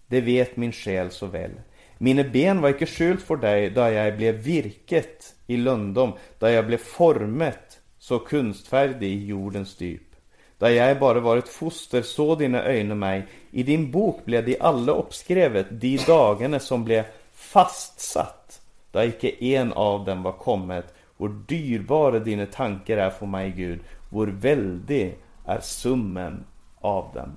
[0.07, 1.51] det vet min själ så väl.
[1.99, 6.67] Mina ben var icke skjult för dig då jag blev virket i lundom, då jag
[6.67, 10.15] blev formet så kunstfärdig i jordens dyp.
[10.59, 14.57] Då jag bara var ett foster så dina ögon mig, i din bok blev de
[14.61, 20.95] alla uppskrevet, de dagarna som blev fastsatt, då icke en av dem var kommet.
[21.19, 23.81] Hur dyrbara dina tankar är för mig Gud,
[24.11, 26.45] hur väldig är summen
[26.81, 27.37] av dem.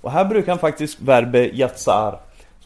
[0.00, 2.18] Och här brukar han faktiskt verbet jatsar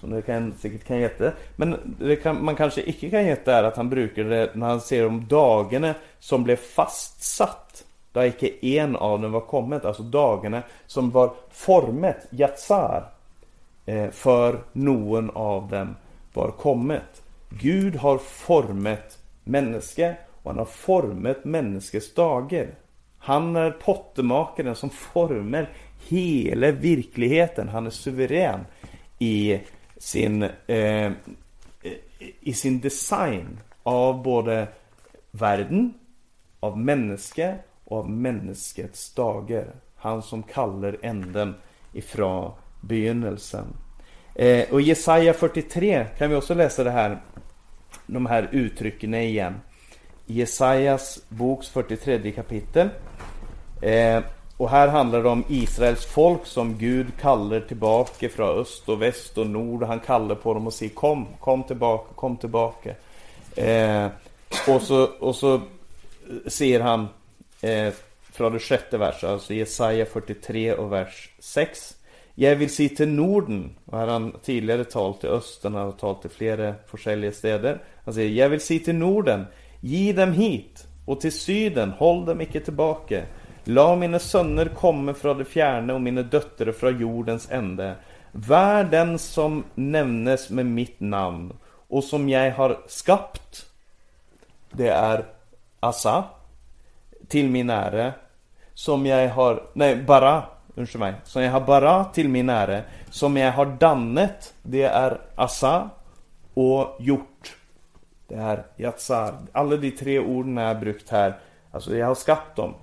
[0.03, 3.65] som det kan, säkert kan heta Men det kan, man kanske icke kan heta är
[3.65, 7.85] att han brukar det när han ser om dagarna som blev fastsatt.
[8.13, 13.05] Där icke en av dem var kommet, alltså dagarna som var formet, jatsar.
[13.87, 15.97] Eh, för någon av dem
[16.35, 17.23] var kommet.
[17.49, 22.67] Gud har formet människa och han har formet människans dagar.
[23.25, 25.71] Han är pottermakaren som formar
[26.09, 27.69] hela verkligheten.
[27.69, 28.61] Han är suverän
[29.19, 29.61] i
[29.97, 31.13] sin, eh,
[32.41, 34.69] i sin design av både
[35.31, 35.95] världen,
[36.61, 37.55] av människa
[37.85, 39.67] och av människets dagar.
[39.97, 41.55] Han som kallar änden
[41.93, 43.67] ifrån begynnelsen.
[44.35, 47.23] Eh, och i Jesaja 43 kan vi också läsa det här,
[48.07, 49.55] de här uttrycken igen.
[50.27, 52.89] I Jesajas boks 43 kapitel.
[53.83, 54.23] Eh,
[54.57, 59.39] och här handlar det om Israels folk som Gud kallar tillbaka från öst och väst
[59.39, 59.83] och nord.
[59.83, 62.95] Han kallar på dem och säger kom, kom tillbaka, kom tillbaka.
[63.57, 64.07] Eh,
[64.69, 65.61] och, så, och så
[66.47, 67.09] ser han
[67.61, 67.93] eh,
[68.33, 71.97] från det sjätte versen, alltså Jesaja 43 och vers 6.
[72.35, 75.93] Jag vill se till Norden, och här har han tidigare talat till östern, han har
[75.93, 76.75] talat till flera
[77.07, 77.83] olika städer.
[78.05, 79.47] Han säger, jag vill se till Norden,
[79.81, 83.23] ge dem hit, och till syden, håll dem icke tillbaka.
[83.65, 87.95] La mina söner komma från det fjärne och mina döttrar från jordens ände.
[88.33, 91.53] Vär den som nämnes med mitt namn
[91.89, 93.67] och som jag har skapt.
[94.71, 95.25] Det är
[95.81, 96.25] Asa
[97.29, 98.13] till min ära.
[98.75, 100.43] Som jag har, nej bara,
[100.77, 101.15] ursäkta mig.
[101.25, 102.81] Som jag har bara till min ära.
[103.11, 105.91] Som jag har dannet, det är Asa
[106.55, 107.57] och gjort.
[108.29, 109.35] Det är Yatsar.
[109.53, 111.39] Alla de tre orden är brukt här.
[111.71, 112.75] Alltså jag har skapat dem.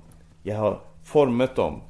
[0.50, 1.82] Jag har format dem.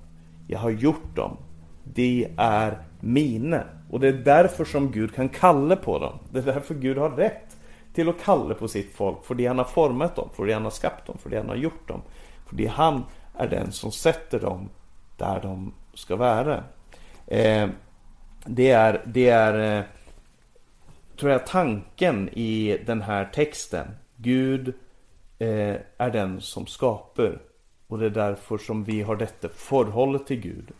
[0.47, 1.37] Jag har gjort dem.
[1.83, 3.63] De är mina.
[3.89, 6.19] Och det är därför som Gud kan kalla på dem.
[6.31, 7.57] Det är därför Gud har rätt
[7.93, 9.25] till att kalla på sitt folk.
[9.25, 11.49] För det han har format dem, för det han har skapat dem, för det han
[11.49, 12.01] har gjort dem.
[12.47, 13.03] För det han
[13.37, 14.69] är den som sätter dem
[15.17, 16.63] där de ska vara.
[17.27, 17.69] Eh,
[18.45, 19.83] det är, det är eh,
[21.19, 23.87] tror jag, tanken i den här texten.
[24.15, 24.73] Gud
[25.39, 27.39] eh, är den som skapar.
[27.89, 30.71] Och det är därför som vi har detta förhållande till Gud.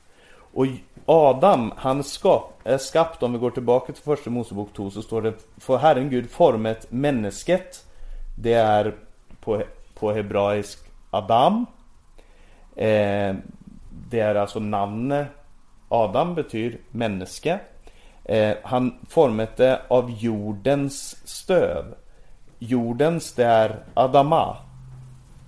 [0.54, 0.66] Och
[1.06, 5.22] Adam, han skap, är skapt, om vi går tillbaka till första Mosebok 2 så står
[5.22, 7.86] det För Herren Gud formet människet
[8.38, 8.96] Det är
[9.42, 10.80] på, på hebraisk
[11.12, 11.66] Adam.
[12.76, 13.36] Eh,
[14.10, 15.28] Det är alltså namnet.
[15.90, 17.60] Adam betyder människa
[18.26, 21.86] eh, Han formade av jordens stöv.
[22.60, 24.58] Jordens det är Adama.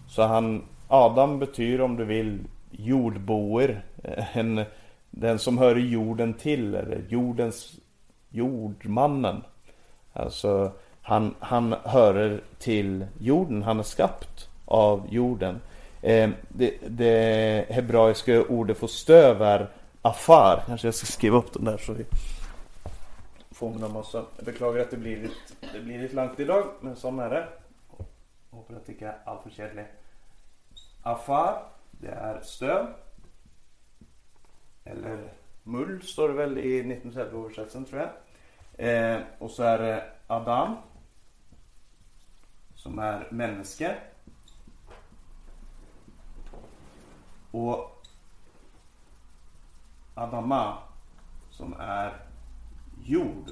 [0.07, 2.39] Så han Adam betyder om du vill
[2.71, 4.65] jordboer eh, en
[5.09, 7.79] den som hör jorden till, eller jordens
[8.29, 9.43] jordmannen.
[10.13, 10.71] Alltså,
[11.01, 15.61] han, han hör till jorden, han är skapt av jorden.
[16.01, 19.69] Eh, det, det hebraiska ordet för stöv är
[20.01, 20.63] afar.
[20.67, 22.05] Kanske jag ska skriva upp den där så vi
[23.51, 24.25] får en massa.
[24.37, 25.35] Jag beklagar att det blir lite,
[25.73, 27.47] det blir lite långt idag, men sån är det.
[28.49, 30.00] Hoppas att det inte är alltför kedligt.
[31.03, 32.87] Afar, det är stöv.
[34.83, 35.33] Eller
[35.63, 38.09] mull står det väl i 1930-översättelsen tror jag.
[38.87, 40.75] Eh, och så är det Adam.
[42.75, 43.95] Som är människa.
[47.51, 48.05] Och
[50.15, 50.77] Adama.
[51.49, 52.13] Som är
[53.03, 53.49] jord.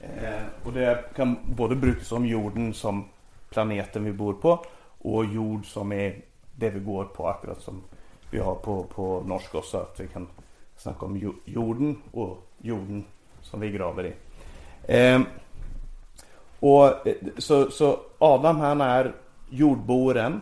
[0.00, 3.08] Eh, och det kan både brukas om jorden som
[3.50, 4.64] planeten vi bor på.
[5.04, 6.24] Och jord som är
[6.56, 7.82] det vi går på akkurat som
[8.30, 9.78] vi har på, på norska också.
[9.78, 10.28] Att vi kan
[10.76, 13.04] snacka om jorden och jorden
[13.42, 14.12] som vi graver i.
[14.86, 15.28] Ehm, eh,
[16.60, 16.92] och
[17.38, 19.14] så, så Adam han är
[19.50, 20.40] jordboren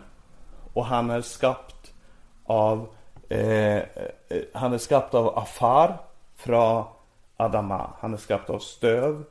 [0.73, 1.95] och han är skapt
[2.45, 2.89] av
[3.29, 3.83] eh, eh
[4.55, 5.99] han är skapt av Afar
[6.37, 6.85] från
[7.37, 7.91] Adama.
[7.99, 9.25] Han är skapt av stöv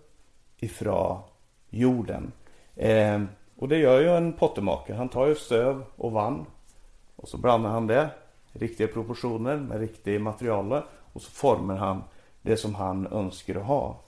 [0.57, 1.19] ifrån
[1.69, 2.32] jorden.
[2.75, 3.21] Eh,
[3.62, 4.97] och det gör ju en pottemakare.
[4.97, 6.45] Han tar ju stöv och vann
[7.16, 8.09] och så blandar han det
[8.51, 10.82] riktiga proportioner med riktigt material
[11.14, 12.03] och så formar han
[12.41, 13.99] det som han önskar att ha.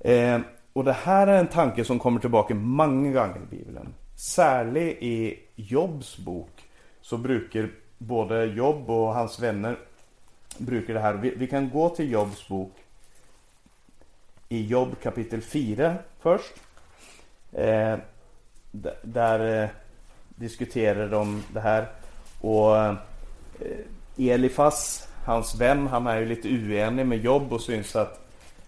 [0.00, 0.40] Eh,
[0.72, 3.94] och det här är en tanke som kommer tillbaka många gånger i Bibeln.
[4.16, 6.64] Särskilt i Jobs bok
[7.00, 9.78] så brukar både Jobb och hans vänner
[10.58, 11.14] brukar det här.
[11.14, 12.72] Vi, vi kan gå till Jobs bok
[14.48, 16.54] i Jobb kapitel 4 först.
[17.52, 17.96] Eh,
[19.02, 19.68] där eh,
[20.28, 21.86] diskuterar de det här.
[22.40, 22.96] Och
[23.60, 28.20] Eh, Elifas, hans vän, han är ju lite oenig med Jobb och syns att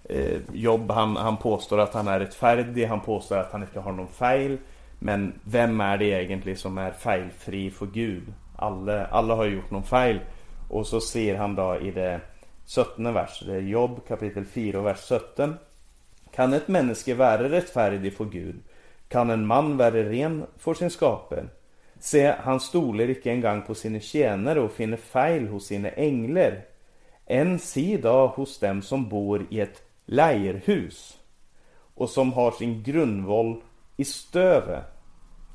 [0.05, 3.93] eh, Jobb han, han påstår att han är rättfärdig, han påstår att han inte har
[3.93, 4.59] någon fel.
[4.99, 8.33] Men vem är det egentligen som är felfri för Gud?
[8.57, 10.21] Alla, alla har gjort någon fel.
[10.69, 12.21] Och så ser han då i det
[12.77, 15.57] 17 vers, det är Jobb kapitel 4 vers 17.
[16.35, 18.57] Kan ett människa vara rättfärdig för Gud?
[19.11, 21.49] Kan en man vara ren för sin skaper?
[21.99, 26.63] Se, han stoler ikke engang på sine tjenere og finner feil hos sine engler.
[27.27, 31.19] Enn si da hos dem som bor i et leirhus,
[31.99, 33.59] og som har sin grunnvoll
[34.01, 34.87] i støvet,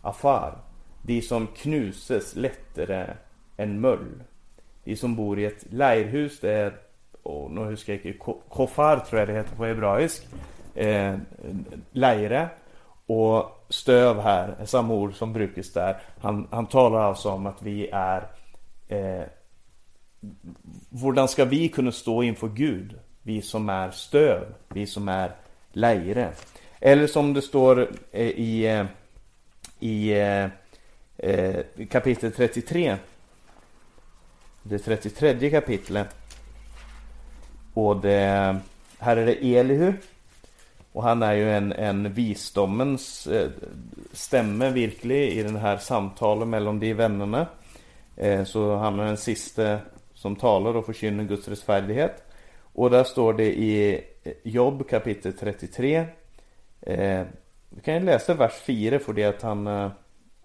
[0.04, 0.60] afar,
[1.08, 3.18] de som knuses lettere
[3.58, 4.12] enn møll.
[4.86, 6.76] De som bor i et leirhus, det er
[7.24, 10.30] oh, Nå husker jeg ikke Kofar, tror jeg det heter på hebraisk.
[10.76, 11.18] Eh,
[11.98, 12.50] leire.
[13.08, 16.02] Och stöv här, samma ord som brukas där.
[16.22, 18.28] Han, han talar alltså om att vi är
[18.88, 19.24] eh,
[21.02, 23.00] Hur ska vi kunna stå inför Gud?
[23.22, 25.32] Vi som är stöv, vi som är
[25.72, 26.32] lejre.
[26.80, 28.86] Eller som det står eh, i, eh,
[29.80, 30.50] i eh,
[31.18, 32.98] eh kapitel 33
[34.68, 36.16] det 33 kapitlet.
[37.74, 38.58] Och det,
[39.00, 39.94] här är det Elihu.
[40.96, 43.50] Och han är ju en, en visdomens eh,
[44.12, 47.48] stämme virkelig i den här samtalet mellan de vännerna.
[48.16, 49.80] Eh, så han är den sista
[50.14, 52.24] som talar och förkynner Guds rättfärdighet.
[52.62, 53.94] Och där står det i
[54.24, 56.06] eh, Jobb kapitel 33.
[56.82, 57.24] Eh,
[57.70, 59.92] vi kan ju läsa vers 4 för det att han, eh,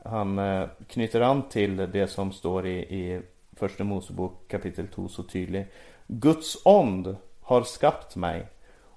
[0.04, 3.20] han eh, knyter an till det som står i, i
[3.56, 5.66] Första Mosebok kapitel 2 så tydligt.
[6.06, 8.46] Guds ond har skapat mig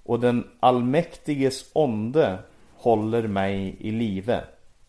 [0.04, 2.38] och den allmäktiges onde
[2.76, 4.42] håller mig i live.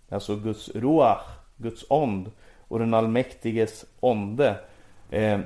[0.08, 1.22] Alltså Guds roach,
[1.56, 2.30] Guds ond
[2.68, 4.56] och den allmäktiges onde
[5.10, 5.40] eh,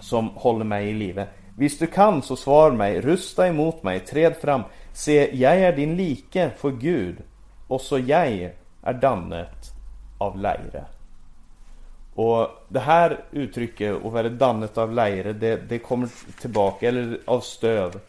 [0.00, 1.26] som håller mig i live.
[1.58, 4.62] Visst du kan så svar mig, rusta emot mig, träd fram.
[4.92, 7.16] Se, jag är din like för Gud,
[7.68, 9.72] och så jag är dannet
[10.18, 10.84] av lejre.
[12.14, 16.08] Och det här uttrycket, och vad är dannet av lejre, det, det kommer
[16.40, 18.00] tillbaka, eller av stöv.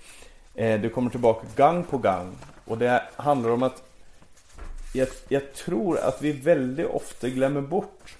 [0.56, 2.36] Eh, det kommer tillbaka gång på gång.
[2.66, 3.84] Och det handlar om att
[4.94, 8.18] jag, jag tror att vi väldigt ofta glömmer bort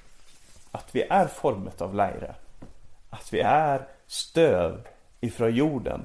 [0.72, 2.36] att vi är formet av leire.
[3.10, 4.88] Att vi är stöv
[5.22, 6.02] ifrån jorden.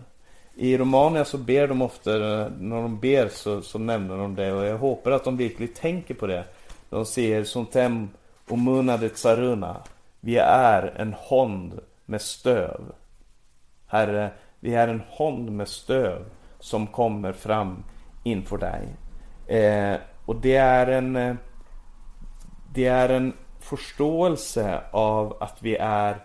[0.55, 4.65] I Romania så ber de ofta, när de ber så, så nämner de det och
[4.65, 6.45] jag hoppas att de verkligen tänker på det.
[6.91, 8.11] De säger Sontem
[8.49, 9.77] omunade tsaruna.
[10.21, 12.81] Vi är en hond med stöv.
[13.87, 14.31] Herre,
[14.61, 16.25] vi är en hand med stöv
[16.59, 17.85] som kommer fram
[18.25, 18.89] inför dig.
[19.59, 21.35] Eh, och det är en eh,
[22.75, 26.17] Det är en förståelse av att vi är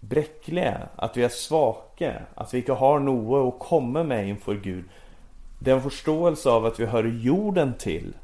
[0.00, 4.84] bräckliga, att vi är svaga, att vi inte har något att komma med inför Gud.
[5.58, 8.16] Det är en förståelse av att vi hör jorden till.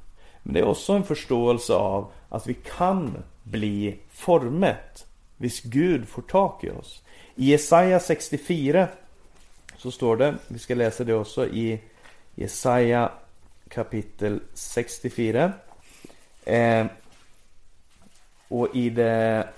[0.42, 6.22] Men det är också en förståelse av att vi kan bli formet, hvis Gud får
[6.22, 7.02] tag i oss.
[7.34, 8.88] I Jesaja 64
[9.78, 11.80] så står det, vi ska läsa det också i
[12.34, 13.10] Jesaja
[13.68, 15.52] kapitel 64.
[16.44, 16.86] Eh,
[18.48, 19.48] och i det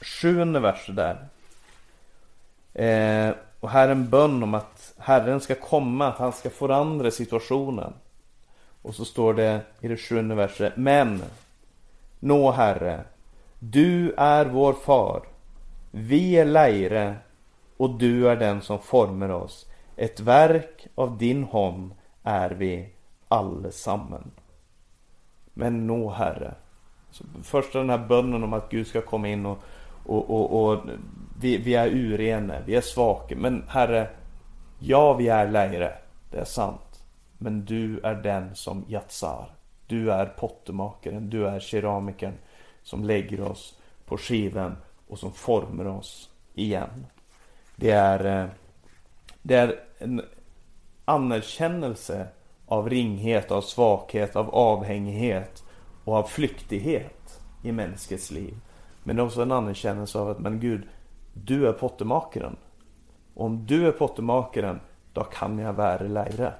[0.00, 1.28] sjuende verset där.
[2.74, 7.10] Eh, och här är en bön om att Herren ska komma, att han ska förändra
[7.10, 7.92] situationen.
[8.82, 10.72] Och så står det i det sjunde verset.
[10.76, 11.22] Men,
[12.20, 13.04] nå Herre,
[13.58, 15.22] du är vår far.
[15.90, 17.16] Vi är lejre
[17.82, 19.66] och du är den som formar oss.
[19.96, 22.88] Ett verk av din hand är vi
[23.28, 24.30] allesammen.
[25.54, 26.54] Men nå Herre.
[27.10, 29.58] Så först den här bönen om att Gud ska komma in och,
[30.06, 30.80] och, och, och
[31.40, 33.36] vi, vi är urena, vi är svaga.
[33.36, 34.10] Men Herre,
[34.78, 35.94] ja vi är lägre,
[36.30, 37.04] det är sant.
[37.38, 39.46] Men du är den som jatsar.
[39.86, 42.34] Du är pottemakaren, du är keramikern
[42.82, 44.76] som lägger oss på skivan
[45.08, 47.06] och som formar oss igen.
[47.82, 48.48] Det är, eh,
[49.42, 50.22] det är en
[51.04, 52.26] anerkännelse
[52.66, 55.64] av ringhet, av svaghet, av avhängighet
[56.04, 58.54] och av flyktighet i människans liv.
[59.04, 60.82] Men det är också en anerkännelse av att, men Gud,
[61.32, 62.56] du är pottemakaren.
[63.34, 64.80] Om du är pottemakaren,
[65.12, 66.54] då kan jag vara lärare.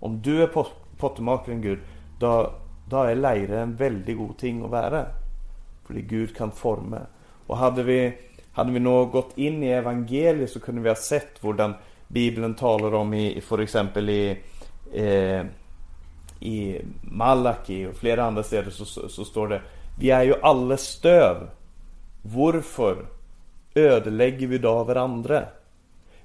[0.00, 0.50] Om du är
[0.98, 1.78] pottemakaren Gud,
[2.18, 2.52] då,
[2.88, 5.06] då är lärare en väldigt god ting att vara.
[5.86, 7.00] För Gud kan forma.
[7.46, 8.18] Och hade vi,
[8.52, 11.74] hade vi nog gått in i evangeliet så kunde vi ha sett hur
[12.08, 14.38] Bibeln talar om i, för exempel i,
[14.94, 15.42] eh,
[16.40, 19.62] i Malaki och flera andra städer så, så, så, står det
[19.98, 21.36] Vi är ju alla stöv.
[22.22, 22.96] Varför
[23.74, 25.44] ödelägger vi då varandra?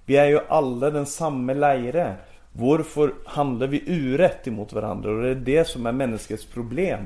[0.06, 2.16] Vi är ju alla den samma leire.
[2.52, 5.12] Varför handlar vi urätt emot varandra?
[5.12, 7.00] Och det är det som är människans problem.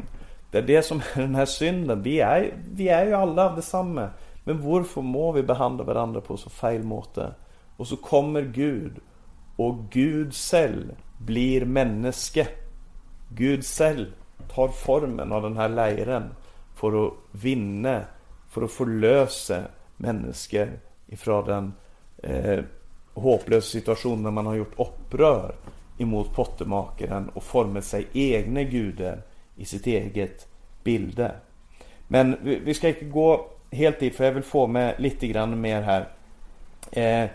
[0.52, 2.04] Det är det som är den här synden.
[2.04, 4.10] Vi är, vi är ju alla av detsamma.
[4.50, 7.34] Men varför må vi behandla varandra på så fel måte?
[7.78, 9.00] Och så kommer Gud.
[9.56, 12.48] Och Gud själv blir människa.
[13.30, 14.06] Gud själv
[14.56, 16.24] tar formen av den här leiren.
[16.76, 18.02] För att vinna,
[18.50, 19.62] för att förlösa
[19.98, 20.70] människor
[21.08, 21.74] ifrån den
[22.24, 22.64] eh,
[23.14, 25.56] hopplösa situationen när man har gjort upprör
[25.98, 29.22] emot pottemakaren och format sig egna gudar
[29.56, 30.48] i sitt eget
[30.84, 31.36] bilde.
[32.08, 35.82] Men vi, vi ska inte gå helt för jag vill få med lite grann mer
[35.82, 36.08] här.
[36.92, 37.30] Eh,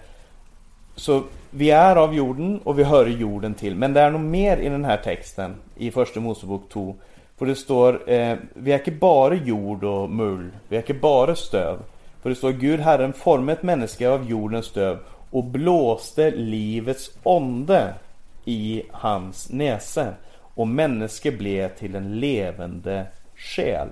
[0.97, 3.75] så vi är av jorden och vi hör jorden till.
[3.75, 6.95] Men det är nog mer i den här texten i första Mosebok 2.
[7.39, 11.37] För det står, eh, vi är inte bara jord och mull, vi är inte bara
[11.37, 11.79] stöv.
[12.23, 14.99] För det står Gud Herren formade ett människa av jordens stöv
[15.31, 17.95] och blåste livets onde
[18.45, 20.15] i hans näse
[20.55, 23.07] och människa blev till en levande
[23.37, 23.89] själ.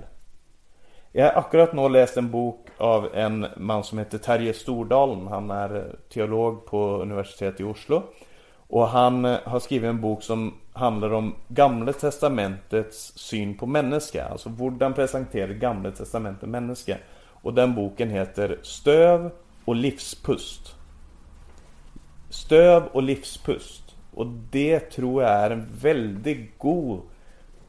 [1.15, 5.27] Jag har akkurat nu läst en bok av en man som heter Terje Stordalen.
[5.27, 5.83] Han är eh,
[6.13, 8.03] teolog på universitetet i Oslo.
[8.69, 14.25] Och han eh, har skrivit en bok som handlar om Gamla Testamentets syn på människa.
[14.25, 16.97] Alltså hur presenterar Gamla Testamentet människa.
[17.25, 19.31] Och den boken heter Stöv
[19.65, 20.77] och livspust.
[22.31, 23.97] Stöv och livspust.
[24.15, 27.01] Och det tror jag är en väldigt god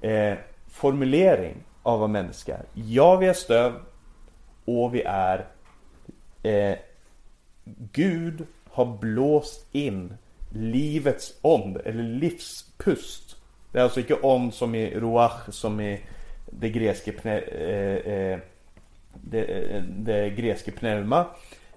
[0.01, 0.33] eh,
[0.67, 2.65] formulering av vad människa är.
[2.73, 3.73] Ja, vi är stöv
[4.65, 5.45] och vi är
[6.43, 6.77] eh,
[7.91, 10.13] Gud har blåst in
[10.49, 13.35] livets ond, eller livspust.
[13.71, 16.01] Det är alltså inte ond som i 'roach' som i
[16.45, 18.39] det grekiska pne, eh, eh,
[19.13, 21.25] det, eh, det grekiska pneuma,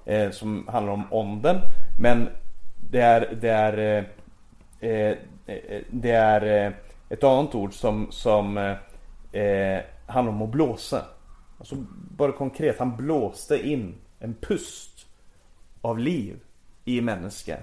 [0.05, 1.57] eh, som handlar om onden.
[2.01, 2.29] Men
[2.91, 4.05] det är, det är, eh,
[4.91, 6.73] eh, eh det är eh,
[7.09, 8.59] ett annat ord som, som
[9.33, 11.05] eh, handlar om att blåsa.
[11.59, 11.77] Alltså
[12.17, 15.07] bara konkret, han blåste in en pust
[15.81, 16.41] av liv
[16.85, 17.59] i människa.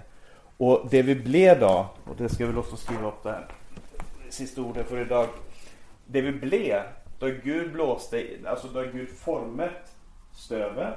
[0.57, 3.47] Och det vi blev då, och det ska vi också skriva upp där,
[4.29, 5.27] sista ordet för idag.
[6.05, 6.81] Det vi blev,
[7.19, 9.95] då Gud blåste, alltså då Gud formet
[10.31, 10.95] stövet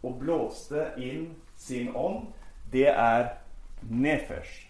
[0.00, 2.26] och blåste in sin ånd,
[2.70, 3.38] det är
[3.80, 4.68] nefesh.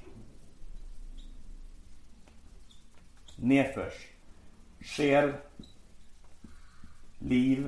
[3.37, 3.97] Nefesh.
[4.81, 5.33] Själ,
[7.29, 7.67] liv.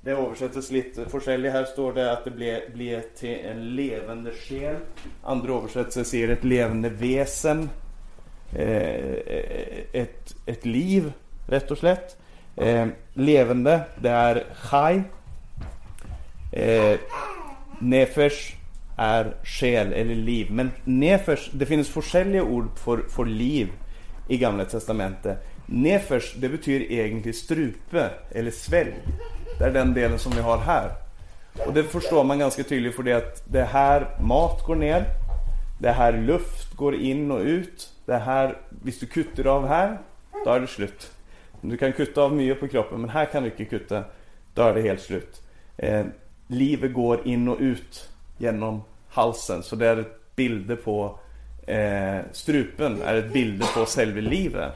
[0.00, 1.52] Det översätts lite försäljning.
[1.52, 4.76] Här står det att det blir, blir till en levande själ.
[5.22, 7.70] Andra översättelser säger ett levande väsen.
[8.52, 9.14] Eh,
[9.92, 11.12] ett, ett liv,
[11.48, 12.16] rätt och slätt.
[12.56, 15.02] Eh, levande, det är chai.
[16.52, 16.98] Eh,
[17.78, 18.56] nefesh
[18.96, 20.46] är själ eller liv.
[20.50, 23.68] Men nefesh, det finns olika ord för, för liv
[24.28, 25.46] i Gamla Testamentet.
[25.70, 28.94] Nefers, det betyder egentligen strupe eller svälj.
[29.58, 30.90] Det är den delen som vi har här.
[31.66, 35.04] Och det förstår man ganska tydligt för det att det här mat går ner.
[35.80, 37.92] Det här luft går in och ut.
[38.06, 39.98] Det här, om du kutter av här,
[40.44, 41.10] då är det slut.
[41.60, 44.04] Du kan kutta av mycket på kroppen, men här kan du inte kutta.
[44.54, 45.42] Då är det helt slut.
[45.76, 46.04] Eh,
[46.46, 48.08] livet går in och ut
[48.38, 49.62] genom halsen.
[49.62, 51.18] Så det är ett bilder på
[51.66, 54.72] eh, strupen, är ett bilder på själva livet.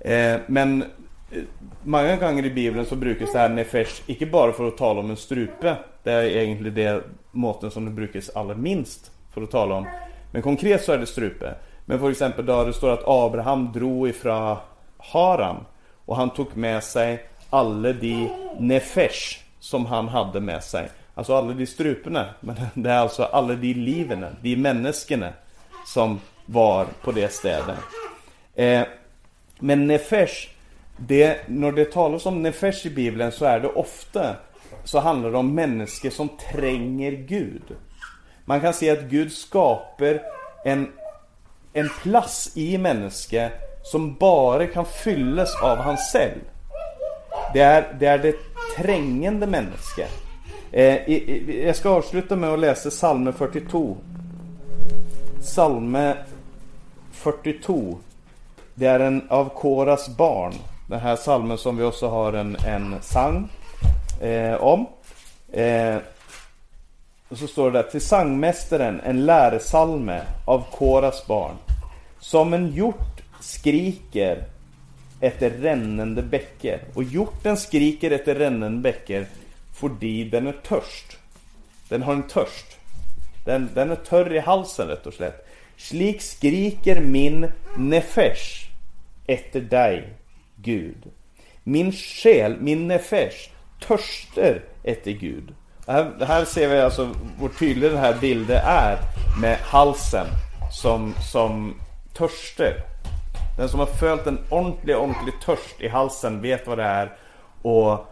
[0.00, 1.42] Eh, men eh,
[1.82, 5.10] många gånger i Bibeln så brukas det här nefesh inte bara för att tala om
[5.10, 5.76] en strupe.
[6.02, 9.86] Det är egentligen det måten som det brukas allra minst för att tala om.
[10.32, 11.54] Men konkret så är det strupe.
[11.84, 14.56] Men för exempel då det står att Abraham drog ifrån
[14.98, 15.56] Haran
[16.04, 20.88] och han tog med sig alla de nefesh som han hade med sig.
[21.14, 22.24] Alltså alla de struporna.
[22.40, 25.32] Men det är alltså alla de liven, de människorna
[25.86, 27.78] som var på det stället.
[28.54, 28.82] Eh,
[29.60, 30.48] men nefesh,
[30.96, 34.36] det, när det talas om nefesh i Bibeln så är det ofta
[34.84, 37.62] så handlar det om människor som tränger Gud.
[38.44, 40.22] Man kan se att Gud skapar
[40.64, 40.92] en,
[41.72, 43.50] en plats i människa
[43.82, 46.40] som bara kan fyllas av hans själv.
[47.52, 48.34] Det är det, är det
[48.76, 50.06] trängande människa.
[50.72, 51.12] Eh,
[51.66, 53.96] jag ska avsluta med att läsa psalm 42.
[55.40, 55.98] Psalm
[57.12, 57.98] 42.
[58.78, 60.54] Det är en av Koras barn.
[60.86, 63.48] Den här salmen som vi också har en, en sang
[64.20, 64.86] eh, om.
[65.52, 65.96] Eh,
[67.28, 71.54] och så står det där, till sangmästaren en lärsalme av Koras barn.
[72.20, 74.44] Som en hjort skriker
[75.20, 76.80] efter rännande bäcker.
[76.94, 79.26] Och hjorten skriker efter rännande bäcker
[79.74, 81.18] fordi den är törst.
[81.88, 82.76] Den har en törst.
[83.44, 85.46] Den, den är törr i halsen rätt och slätt.
[85.76, 88.67] Slik skriker min nefesh
[89.28, 90.12] efter dig,
[90.56, 91.10] Gud.
[91.64, 93.50] Min själ, min nefesh,
[93.80, 95.54] törster efter Gud.
[95.86, 98.98] Här, här ser vi alltså hur tydlig den här bilden är
[99.40, 100.26] med halsen
[100.72, 101.80] som, som
[102.14, 102.74] törster.
[103.58, 107.16] Den som har följt en ordentlig, ordentlig törst i halsen vet vad det är.
[107.62, 108.06] Och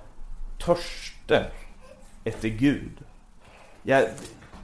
[0.64, 1.51] törster
[2.25, 2.93] efter Gud.
[3.83, 4.05] Jag,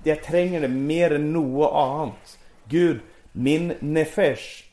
[0.05, 2.39] jag tränger det mer än något annat.
[2.69, 3.01] Gud,
[3.33, 4.65] min nefesh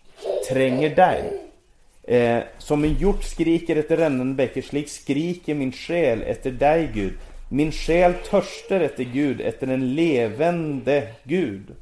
[0.50, 1.49] tränger dig.
[2.10, 7.14] Eh, som en hjort skriker efter rännande bäcker, slik skriker min själ efter dig, Gud.
[7.49, 11.76] Min själ törstar efter Gud, efter en levande Gud.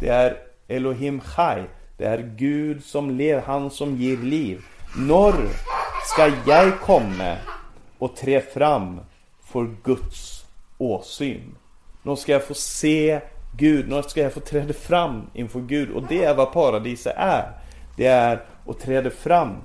[0.00, 0.36] Det är
[0.68, 1.62] Elohim Chai.
[1.96, 4.60] Det är Gud som ler, han som ger liv.
[4.96, 5.48] Norr
[6.04, 7.36] ska jag komma
[7.98, 9.00] och trä fram
[9.44, 10.44] för Guds
[10.78, 11.54] åsyn?
[12.02, 13.20] Någon ska jag få se
[13.56, 13.88] Gud?
[13.88, 15.90] Någon ska jag få träda fram inför Gud?
[15.90, 17.52] Och det är vad paradiset är.
[17.96, 19.56] Det är och träder fram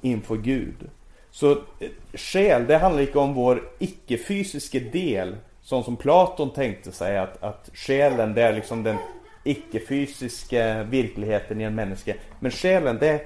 [0.00, 0.90] inför Gud.
[1.30, 5.36] Så eh, själ, det handlar inte om vår icke-fysiska del.
[5.62, 8.96] Sånt som Platon tänkte sig att, att själen det är liksom den
[9.44, 12.12] icke-fysiska verkligheten i en människa.
[12.40, 13.20] Men själen det, är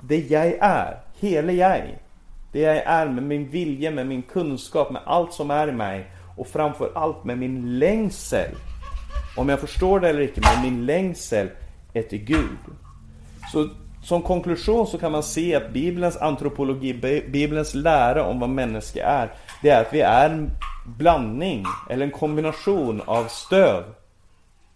[0.00, 1.98] det jag är, hela jag.
[2.52, 6.10] Det jag är med min vilja, med min kunskap, med allt som är i mig.
[6.36, 8.50] Och framför allt med min längsel.
[9.36, 11.50] Om jag förstår det eller inte, med min längsel
[11.92, 12.58] är till Gud.
[13.52, 13.68] Så
[14.02, 16.94] som konklusion så kan man se att Bibelns antropologi,
[17.28, 20.50] Bibelns lära om vad människa är, det är att vi är en
[20.86, 23.84] blandning, eller en kombination av stöv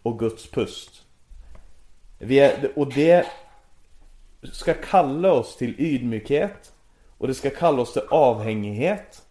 [0.02, 1.02] och Guds pust.
[2.18, 3.26] Vi är, och det
[4.52, 6.72] ska kalla oss till ydmykhet,
[7.18, 9.22] och det ska kalla oss till avhängighet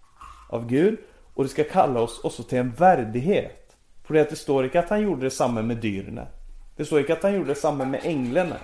[0.49, 0.97] av Gud,
[1.33, 3.75] och det ska kalla oss också till en värdighet.
[4.03, 6.27] För det står inte att han gjorde detsamma med dyrene.
[6.75, 8.57] Det står inte att han gjorde detsamma med änglarna.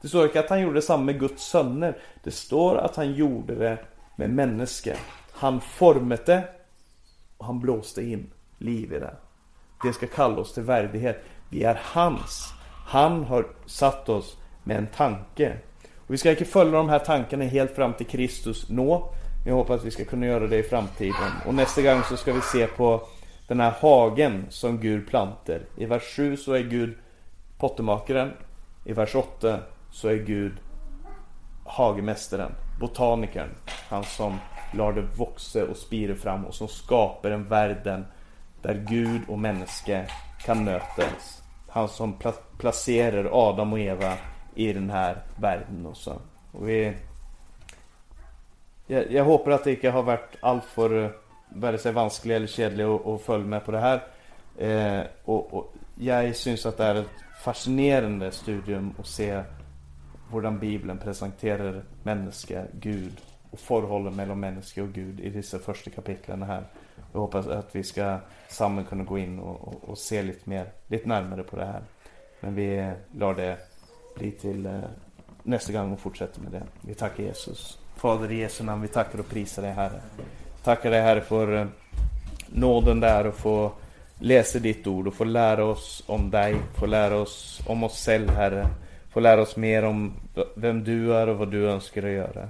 [0.00, 1.98] Det står inte att han gjorde detsamma med Guds söner.
[2.22, 3.78] Det står att han gjorde det
[4.16, 4.96] med människor.
[5.32, 6.48] Han formade det
[7.36, 9.14] och han blåste in liv i det.
[9.82, 11.24] Det ska kalla oss till värdighet.
[11.48, 12.52] Vi är hans.
[12.86, 15.56] Han har satt oss med en tanke.
[15.96, 19.12] Och vi ska inte följa de här tankarna helt fram till Kristus nå.
[19.46, 21.30] Jag hoppas att vi ska kunna göra det i framtiden.
[21.46, 23.08] Och nästa gång så ska vi se på
[23.48, 25.62] den här hagen som Gud planter.
[25.76, 26.98] I vers 7 så är Gud
[27.58, 28.32] pottemakaren.
[28.84, 29.58] I vers 8
[29.90, 30.52] så är Gud
[31.64, 33.50] hagemästaren, botanikern.
[33.88, 34.38] Han som
[34.72, 38.06] lar det växa och spira fram och som skapar en världen
[38.62, 40.04] där Gud och människa
[40.44, 41.42] kan mötas.
[41.68, 44.14] Han som pla placerar Adam och Eva
[44.54, 46.16] i den här världen och så.
[46.52, 46.96] Och vi,
[48.86, 51.10] jag, jag hoppas att det inte har varit alltför eh,
[51.48, 54.02] vare sig vanskligt eller kedligt att följa med på det här.
[54.58, 57.06] Eh, och, och, jag syns att det är ett
[57.44, 59.42] fascinerande studium att se
[60.32, 63.20] hur Bibeln presenterar människa, Gud
[63.50, 66.64] och förhållandet mellan människa och Gud i dessa första kapitlen här.
[67.12, 68.18] Jag hoppas att vi ska
[68.48, 71.82] samman kunna gå in och, och, och, se lite mer, lite närmare på det här.
[72.40, 73.58] Men vi lär det
[74.16, 74.80] bli till eh,
[75.42, 76.62] nästa gång och fortsätter med det.
[76.80, 77.78] Vi tackar Jesus.
[77.96, 80.00] Fader i Jesu namn, vi tackar och prisar dig Herre.
[80.64, 81.66] Tackar dig Herre för eh,
[82.46, 83.72] nåden där och få
[84.18, 88.32] läsa ditt ord och få lära oss om dig, få lära oss om oss själva
[88.32, 88.66] Herre.
[89.10, 90.12] Få lära oss mer om
[90.54, 92.48] vem du är och vad du önskar att göra.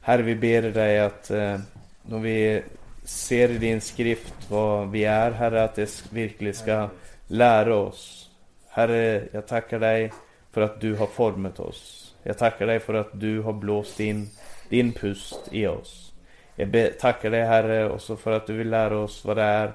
[0.00, 1.58] Herre, vi ber dig att eh,
[2.02, 2.62] när vi
[3.04, 6.88] ser i din skrift vad vi är, Herre, att det verkligen ska
[7.26, 8.30] lära oss.
[8.68, 10.12] Herre, jag tackar dig
[10.52, 12.14] för att du har format oss.
[12.22, 14.28] Jag tackar dig för att du har blåst in
[14.68, 16.12] din pust i oss.
[16.56, 19.72] Jag tackar dig Herre också för att du vill lära oss vad det är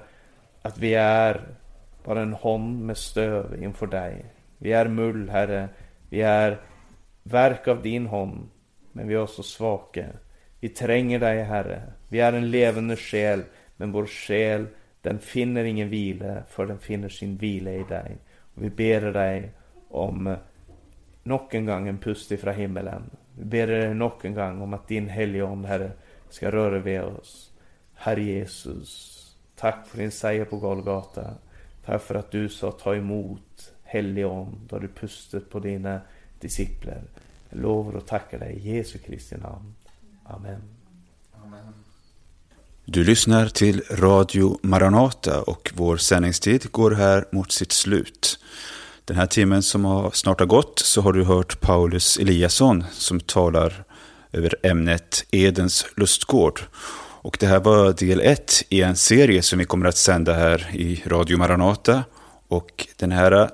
[0.62, 1.40] att vi är
[2.04, 4.24] bara en hånd med stöv inför dig.
[4.58, 5.68] Vi är mull Herre.
[6.12, 6.60] Vi är
[7.22, 8.48] verk av din hand.
[8.92, 10.06] Men vi är också svaga.
[10.60, 11.82] Vi tränger dig Herre.
[12.08, 13.42] Vi är en levande själ.
[13.76, 14.66] Men vår själ
[15.00, 18.16] den finner ingen vila för den finner sin vila i dig.
[18.54, 19.52] Och vi ber dig
[19.88, 20.36] om
[21.22, 23.10] nog en gång en pust ifrån himmelen.
[23.38, 25.90] Vi ber dig nog en gång om att din helige Herre
[26.28, 27.52] ska röra vid oss.
[27.94, 31.34] Herre Jesus, tack för din seger på Golgata.
[31.84, 33.51] Tack för att du sa ta emot
[33.92, 36.00] helige Ande då du pustat på dina
[36.40, 37.02] discipler.
[37.50, 39.74] Jag lovar och tackar dig i Jesu Kristi namn.
[40.24, 40.62] Amen.
[42.84, 48.38] Du lyssnar till Radio Maranata och vår sändningstid går här mot sitt slut.
[49.04, 53.20] Den här timmen som har snart har gått så har du hört Paulus Eliasson som
[53.20, 53.84] talar
[54.32, 56.60] över ämnet Edens lustgård.
[57.24, 60.70] Och det här var del ett i en serie som vi kommer att sända här
[60.72, 62.04] i Radio Maranata.
[62.48, 63.50] Och den här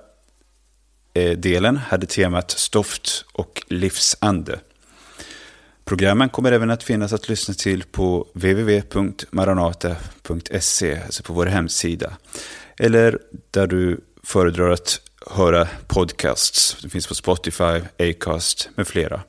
[1.37, 4.61] delen hade temat Stoft och livsande.
[5.85, 12.13] Programmen kommer även att finnas att lyssna till på www.maranata.se, alltså på vår hemsida.
[12.79, 13.19] Eller
[13.51, 16.77] där du föredrar att höra podcasts.
[16.83, 19.23] Det finns på Spotify, Acast med flera.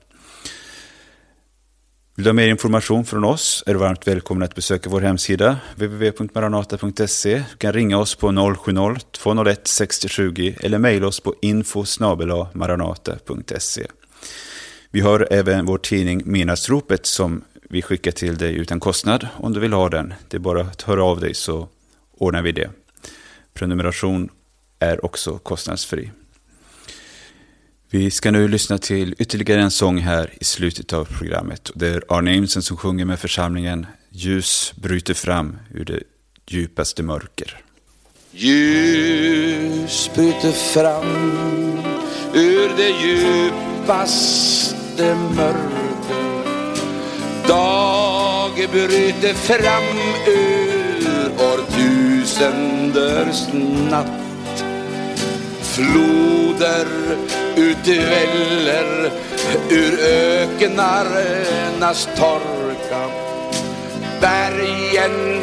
[2.19, 5.57] Vill du ha mer information från oss är du varmt välkommen att besöka vår hemsida
[5.75, 7.35] www.maranata.se.
[7.35, 11.85] Du kan ringa oss på 070-201 6020 eller mejla oss på info
[12.53, 13.87] maranata.se.
[14.91, 19.59] Vi har även vår tidning Minasropet som vi skickar till dig utan kostnad om du
[19.59, 20.13] vill ha den.
[20.27, 21.67] Det är bara att höra av dig så
[22.17, 22.69] ordnar vi det.
[23.53, 24.29] Prenumeration
[24.79, 26.11] är också kostnadsfri.
[27.91, 31.71] Vi ska nu lyssna till ytterligare en sång här i slutet av programmet.
[31.75, 36.03] Det är Arne Imsen som sjunger med församlingen Ljus bryter fram ur det
[36.47, 37.57] djupaste mörker.
[38.31, 41.05] Ljus bryter fram
[42.33, 45.69] ur det djupaste mörker.
[47.47, 53.47] Dag bryter fram ur årtusenders
[53.89, 54.28] natt.
[55.79, 56.87] Floder
[57.55, 59.11] utväller
[59.69, 59.99] ur
[60.39, 63.09] öknarnas torka.
[64.21, 65.41] Bergen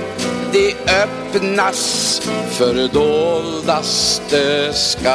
[0.52, 5.14] de öppnas för doldaste skatt.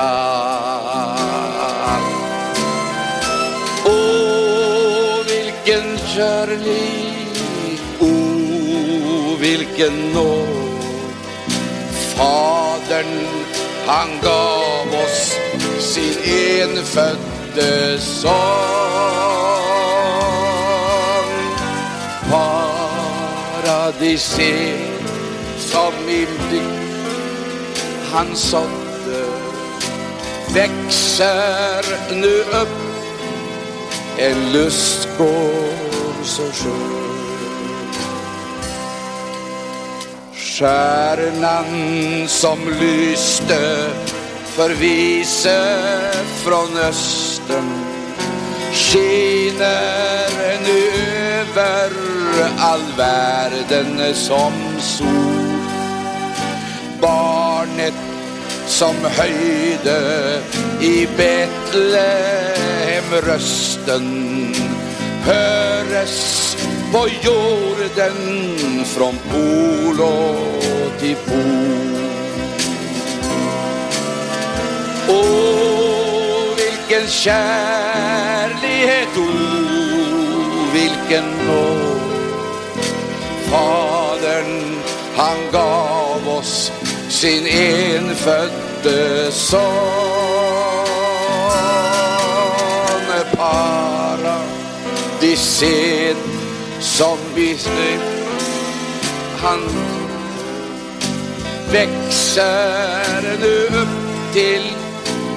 [3.85, 10.47] Åh, vilken kärlek, åh, vilken nåd.
[12.15, 13.27] Fadern,
[13.85, 15.35] han gav oss
[15.79, 16.17] sin
[16.61, 18.31] enfödde son.
[23.61, 24.79] Paradiset
[25.59, 26.81] som i blick
[28.11, 29.25] han sådde
[30.53, 32.77] växer nu upp
[34.17, 37.20] en lustgård så skön.
[40.51, 43.89] Stjärnan som lyste
[44.43, 45.77] för vise
[46.43, 47.69] från östern
[48.73, 50.91] skiner nu
[51.39, 51.91] över
[52.57, 55.07] all världen som sol.
[57.01, 57.93] Barnet
[58.67, 60.41] som höjde
[60.81, 64.55] i Betlehem rösten
[65.25, 66.40] höres
[66.91, 68.15] på jorden
[68.85, 70.37] från polo
[70.99, 71.97] till pol.
[75.09, 79.23] Åh, vilken kärlighet, åh,
[80.73, 82.01] vilken nåd.
[83.49, 84.79] Fadern,
[85.15, 86.71] han gav oss
[87.09, 90.01] sin enfödde son.
[95.21, 96.17] Paradiset
[97.01, 97.57] som vi
[99.37, 99.59] han
[101.71, 104.63] växer nu upp till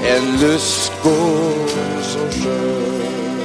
[0.05, 1.71] en lustgård
[2.03, 3.41] så skön.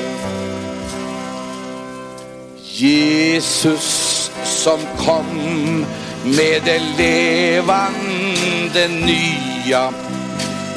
[2.61, 5.85] Jesus som kom
[6.23, 9.93] med det levande nya.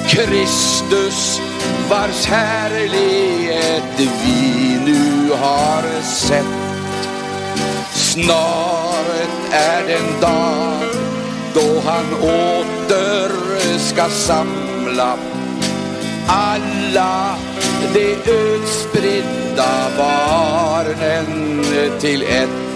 [0.09, 1.41] Kristus
[1.91, 6.72] vars härlighet vi nu har sett.
[8.13, 9.07] Snart
[9.51, 10.89] är den dag
[11.55, 13.31] då han åter
[13.79, 15.17] ska samla
[16.27, 17.37] alla
[17.95, 21.65] de utspridda barnen
[22.01, 22.72] till ett.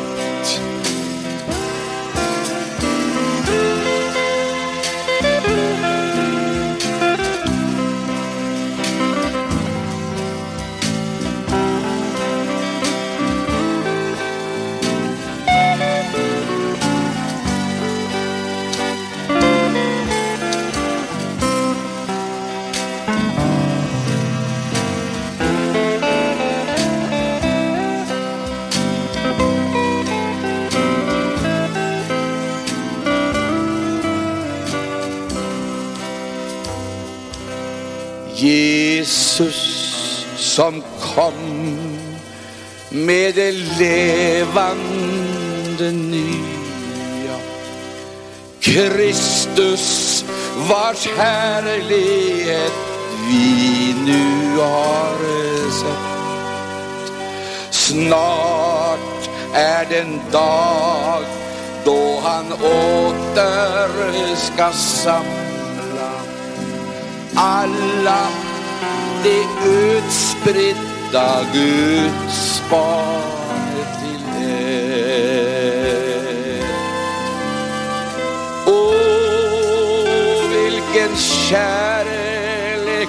[40.56, 40.82] Som
[41.14, 41.34] kom
[42.90, 45.12] med det levande
[45.92, 47.38] nya.
[48.60, 50.24] Kristus
[50.68, 52.72] vars härlighet
[53.28, 55.18] vi nu har
[55.70, 57.12] sett.
[57.70, 61.24] Snart är den dag
[61.84, 63.88] då han åter
[64.36, 66.12] ska samla
[67.34, 68.45] alla
[69.26, 75.76] det utspridda Guds barn till er.
[78.66, 83.08] Åh, vilken kärlek,